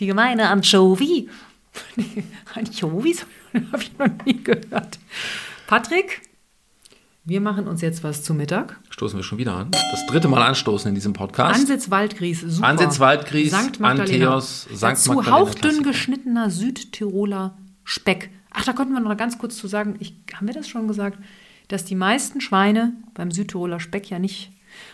Die 0.00 0.06
gemeine 0.06 0.48
Anchovy. 0.48 1.28
Anchovies? 2.54 3.26
Habe 3.72 3.82
ich 3.82 3.98
noch 3.98 4.08
nie 4.24 4.42
gehört. 4.42 4.98
Patrick, 5.66 6.22
wir 7.24 7.40
machen 7.40 7.68
uns 7.68 7.80
jetzt 7.82 8.02
was 8.02 8.22
zu 8.22 8.34
Mittag. 8.34 8.80
Stoßen 8.90 9.18
wir 9.18 9.22
schon 9.22 9.38
wieder 9.38 9.54
an. 9.54 9.70
Das 9.70 10.06
dritte 10.06 10.28
Mal 10.28 10.42
anstoßen 10.42 10.88
in 10.88 10.94
diesem 10.94 11.12
Podcast. 11.12 11.60
Ansitz 11.60 11.90
Waldgries, 11.90 12.40
super. 12.40 12.68
Ansitz 12.68 12.98
Waldgries, 12.98 13.50
Sankt 13.50 13.80
Magdalena. 13.80 14.26
Antheos, 14.26 14.66
Sankt 14.72 14.98
Dazu 14.98 15.12
Magdalena 15.12 15.40
hauchdünn 15.40 15.82
geschnittener 15.82 16.50
Südtiroler 16.50 17.56
Speck. 17.84 18.30
Ach, 18.50 18.64
da 18.64 18.72
könnten 18.72 18.94
wir 18.94 19.00
noch 19.00 19.16
ganz 19.16 19.38
kurz 19.38 19.56
zu 19.56 19.68
sagen, 19.68 19.96
ich, 20.00 20.14
haben 20.34 20.46
wir 20.46 20.54
das 20.54 20.68
schon 20.68 20.88
gesagt, 20.88 21.18
dass 21.68 21.84
die 21.84 21.94
meisten 21.94 22.40
Schweine 22.40 22.94
beim 23.14 23.30
Südtiroler 23.30 23.80
Speck 23.80 24.10
ja 24.10 24.18
nicht 24.18 24.50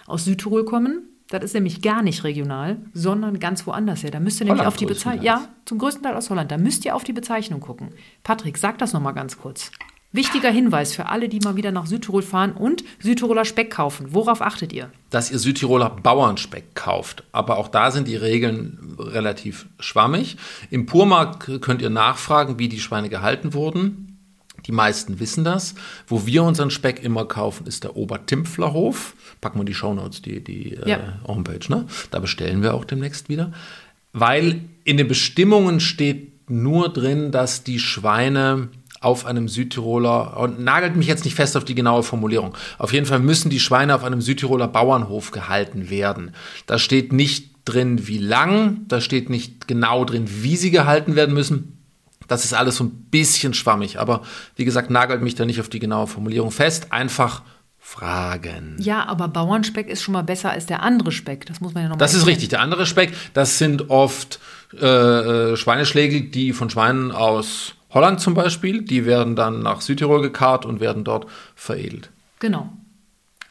aus 0.06 0.24
Südtirol 0.24 0.64
kommen. 0.64 1.08
Das 1.28 1.42
ist 1.42 1.54
nämlich 1.54 1.82
gar 1.82 2.02
nicht 2.02 2.22
regional, 2.22 2.78
sondern 2.92 3.40
ganz 3.40 3.66
woanders 3.66 4.02
her. 4.02 4.10
Da 4.10 4.20
müsst 4.20 4.40
ihr 4.40 4.44
nämlich 4.44 4.60
Holland 4.60 4.74
auf 4.74 4.76
die 4.76 4.86
Bezeichnung. 4.86 5.24
Ja, 5.24 5.48
zum 5.64 5.78
größten 5.78 6.02
Teil 6.02 6.14
aus 6.14 6.30
Holland. 6.30 6.50
Da 6.50 6.58
müsst 6.58 6.84
ihr 6.84 6.94
auf 6.94 7.02
die 7.02 7.12
Bezeichnung 7.12 7.60
gucken. 7.60 7.88
Patrick, 8.22 8.58
sag 8.58 8.78
das 8.78 8.92
nochmal 8.92 9.14
ganz 9.14 9.38
kurz. 9.38 9.72
Wichtiger 10.12 10.50
Hinweis 10.50 10.94
für 10.94 11.06
alle, 11.06 11.28
die 11.28 11.40
mal 11.40 11.56
wieder 11.56 11.72
nach 11.72 11.86
Südtirol 11.86 12.22
fahren 12.22 12.52
und 12.52 12.84
Südtiroler 13.00 13.44
Speck 13.44 13.70
kaufen. 13.70 14.06
Worauf 14.10 14.40
achtet 14.40 14.72
ihr? 14.72 14.90
dass 15.10 15.30
ihr 15.30 15.38
Südtiroler 15.38 15.90
Bauernspeck 15.90 16.74
kauft. 16.74 17.22
Aber 17.32 17.56
auch 17.58 17.68
da 17.68 17.90
sind 17.90 18.06
die 18.08 18.16
Regeln 18.16 18.96
relativ 18.98 19.66
schwammig. 19.80 20.36
Im 20.70 20.84
Purmarkt 20.86 21.60
könnt 21.62 21.80
ihr 21.80 21.90
nachfragen, 21.90 22.58
wie 22.58 22.68
die 22.68 22.80
Schweine 22.80 23.08
gehalten 23.08 23.54
wurden. 23.54 24.18
Die 24.66 24.72
meisten 24.72 25.20
wissen 25.20 25.44
das. 25.44 25.74
Wo 26.06 26.26
wir 26.26 26.42
unseren 26.42 26.70
Speck 26.70 27.02
immer 27.02 27.24
kaufen, 27.24 27.66
ist 27.66 27.84
der 27.84 27.96
Obertimpflerhof. 27.96 29.14
Packen 29.40 29.60
wir 29.60 29.64
die 29.64 29.74
Shownotes, 29.74 30.22
die, 30.22 30.42
die 30.42 30.74
äh, 30.74 30.88
Ja. 30.90 30.98
Homepage. 31.26 31.60
Ne? 31.68 31.86
Da 32.10 32.18
bestellen 32.18 32.62
wir 32.62 32.74
auch 32.74 32.84
demnächst 32.84 33.28
wieder. 33.28 33.52
Weil 34.12 34.60
in 34.84 34.96
den 34.96 35.08
Bestimmungen 35.08 35.80
steht 35.80 36.50
nur 36.50 36.88
drin, 36.92 37.30
dass 37.32 37.62
die 37.64 37.78
Schweine 37.78 38.68
auf 39.00 39.26
einem 39.26 39.48
Südtiroler, 39.48 40.36
und 40.38 40.60
nagelt 40.60 40.96
mich 40.96 41.06
jetzt 41.06 41.24
nicht 41.24 41.34
fest 41.34 41.56
auf 41.56 41.64
die 41.64 41.74
genaue 41.74 42.02
Formulierung, 42.02 42.54
auf 42.78 42.92
jeden 42.92 43.06
Fall 43.06 43.20
müssen 43.20 43.50
die 43.50 43.60
Schweine 43.60 43.94
auf 43.94 44.04
einem 44.04 44.20
Südtiroler 44.20 44.68
Bauernhof 44.68 45.30
gehalten 45.30 45.90
werden. 45.90 46.32
Da 46.66 46.78
steht 46.78 47.12
nicht 47.12 47.50
drin, 47.64 48.06
wie 48.06 48.18
lang, 48.18 48.82
da 48.88 49.00
steht 49.00 49.28
nicht 49.28 49.68
genau 49.68 50.04
drin, 50.04 50.24
wie 50.28 50.56
sie 50.56 50.70
gehalten 50.70 51.16
werden 51.16 51.34
müssen. 51.34 51.72
Das 52.28 52.44
ist 52.44 52.54
alles 52.54 52.76
so 52.76 52.84
ein 52.84 53.06
bisschen 53.10 53.54
schwammig, 53.54 54.00
aber 54.00 54.22
wie 54.56 54.64
gesagt, 54.64 54.90
nagelt 54.90 55.22
mich 55.22 55.34
da 55.34 55.44
nicht 55.44 55.60
auf 55.60 55.68
die 55.68 55.78
genaue 55.78 56.06
Formulierung 56.06 56.50
fest. 56.50 56.92
Einfach 56.92 57.42
fragen. 57.78 58.76
Ja, 58.80 59.06
aber 59.06 59.28
Bauernspeck 59.28 59.88
ist 59.88 60.02
schon 60.02 60.12
mal 60.12 60.24
besser 60.24 60.50
als 60.50 60.66
der 60.66 60.82
andere 60.82 61.12
Speck. 61.12 61.46
Das 61.46 61.60
muss 61.60 61.72
man 61.72 61.84
ja 61.84 61.88
nochmal 61.88 62.04
Das 62.04 62.14
ist 62.14 62.26
richtig. 62.26 62.48
Der 62.48 62.60
andere 62.60 62.84
Speck, 62.84 63.12
das 63.32 63.58
sind 63.58 63.90
oft 63.90 64.40
äh, 64.74 64.84
äh, 64.84 65.56
Schweineschlägel, 65.56 66.22
die 66.22 66.52
von 66.52 66.68
Schweinen 66.68 67.12
aus 67.12 67.75
Holland 67.96 68.20
zum 68.20 68.34
Beispiel, 68.34 68.82
die 68.82 69.06
werden 69.06 69.34
dann 69.36 69.62
nach 69.62 69.80
Südtirol 69.80 70.20
gekarrt 70.22 70.64
und 70.66 70.80
werden 70.80 71.02
dort 71.02 71.26
veredelt. 71.54 72.10
Genau. 72.38 72.70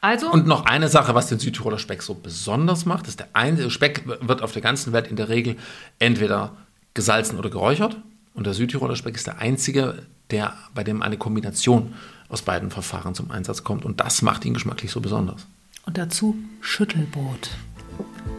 Also, 0.02 0.32
Und 0.32 0.46
noch 0.46 0.66
eine 0.66 0.88
Sache, 0.88 1.16
was 1.16 1.28
den 1.28 1.40
Südtiroler 1.40 1.80
Speck 1.80 2.04
so 2.04 2.14
besonders 2.14 2.86
macht, 2.86 3.08
ist 3.08 3.20
der 3.20 3.28
eine 3.34 3.72
Speck 3.72 4.04
wird 4.06 4.44
auf 4.44 4.52
der 4.52 4.62
ganzen 4.62 4.94
Welt 4.94 5.08
in 5.08 5.16
der 5.16 5.30
Regel 5.30 5.56
entweder 5.98 6.52
gesalzen 6.94 7.40
oder 7.40 7.50
geräuchert. 7.50 7.98
Und 8.36 8.46
der 8.46 8.54
Südtiroler 8.54 8.96
Speck 8.96 9.16
ist 9.16 9.26
der 9.26 9.40
einzige, 9.40 10.04
der 10.30 10.54
bei 10.76 10.84
dem 10.84 11.02
eine 11.02 11.18
Kombination 11.18 11.96
aus 12.30 12.44
beiden 12.44 12.70
Verfahren 12.70 13.16
zum 13.16 13.32
Einsatz 13.32 13.64
kommt. 13.64 13.84
Und 13.84 14.00
das 14.00 14.22
macht 14.22 14.46
ihn 14.46 14.54
geschmacklich 14.54 14.92
so 14.92 15.02
besonders. 15.02 15.48
und 15.88 15.98
dazu 15.98 16.36
Schüttelbrot. 16.62 17.50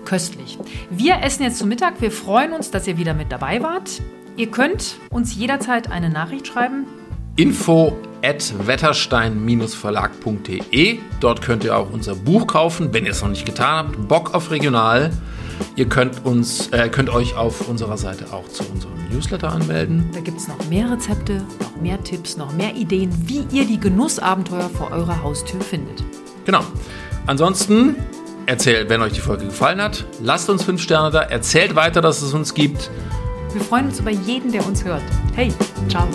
Köstlich. 0.04 0.58
Wir 0.90 1.20
essen 1.22 1.42
jetzt 1.42 1.58
zu 1.58 1.66
Mittag. 1.66 2.00
Wir 2.00 2.12
freuen 2.12 2.52
uns, 2.52 2.70
dass 2.70 2.86
ihr 2.86 2.96
wieder 2.96 3.12
mit 3.14 3.32
dabei 3.32 3.60
wart. 3.60 4.00
Ihr 4.36 4.50
könnt 4.50 4.96
uns 5.10 5.34
jederzeit 5.34 5.90
eine 5.90 6.10
Nachricht 6.10 6.46
schreiben. 6.46 6.84
info 7.36 7.96
at 8.22 8.52
wetterstein-verlag.de. 8.66 10.98
Dort 11.20 11.40
könnt 11.40 11.64
ihr 11.64 11.74
auch 11.76 11.90
unser 11.90 12.14
Buch 12.14 12.46
kaufen, 12.46 12.92
wenn 12.92 13.06
ihr 13.06 13.12
es 13.12 13.22
noch 13.22 13.30
nicht 13.30 13.46
getan 13.46 13.86
habt. 13.86 14.08
Bock 14.08 14.34
auf 14.34 14.50
Regional. 14.50 15.10
Ihr 15.74 15.88
könnt, 15.88 16.26
uns, 16.26 16.68
äh, 16.68 16.90
könnt 16.90 17.08
euch 17.08 17.34
auf 17.34 17.66
unserer 17.66 17.96
Seite 17.96 18.30
auch 18.30 18.46
zu 18.48 18.62
unserem 18.64 18.92
Newsletter 19.10 19.50
anmelden. 19.50 20.10
Da 20.12 20.20
gibt 20.20 20.36
es 20.38 20.48
noch 20.48 20.68
mehr 20.68 20.90
Rezepte, 20.90 21.42
noch 21.60 21.76
mehr 21.80 22.04
Tipps, 22.04 22.36
noch 22.36 22.52
mehr 22.52 22.74
Ideen, 22.74 23.10
wie 23.26 23.46
ihr 23.50 23.64
die 23.64 23.80
Genussabenteuer 23.80 24.68
vor 24.68 24.90
eurer 24.90 25.22
Haustür 25.22 25.62
findet. 25.62 26.04
Genau. 26.44 26.60
Ansonsten 27.26 27.96
erzählt, 28.44 28.90
wenn 28.90 29.00
euch 29.00 29.14
die 29.14 29.20
Folge 29.20 29.46
gefallen 29.46 29.80
hat, 29.80 30.04
lasst 30.20 30.50
uns 30.50 30.62
fünf 30.62 30.82
Sterne 30.82 31.10
da, 31.10 31.22
erzählt 31.22 31.74
weiter, 31.74 32.02
dass 32.02 32.20
es 32.20 32.34
uns 32.34 32.52
gibt. 32.52 32.90
Wir 33.56 33.64
freuen 33.64 33.86
uns 33.86 34.00
über 34.00 34.10
jeden, 34.10 34.52
der 34.52 34.66
uns 34.66 34.84
hört. 34.84 35.02
Hey, 35.34 35.50
ciao. 35.88 36.06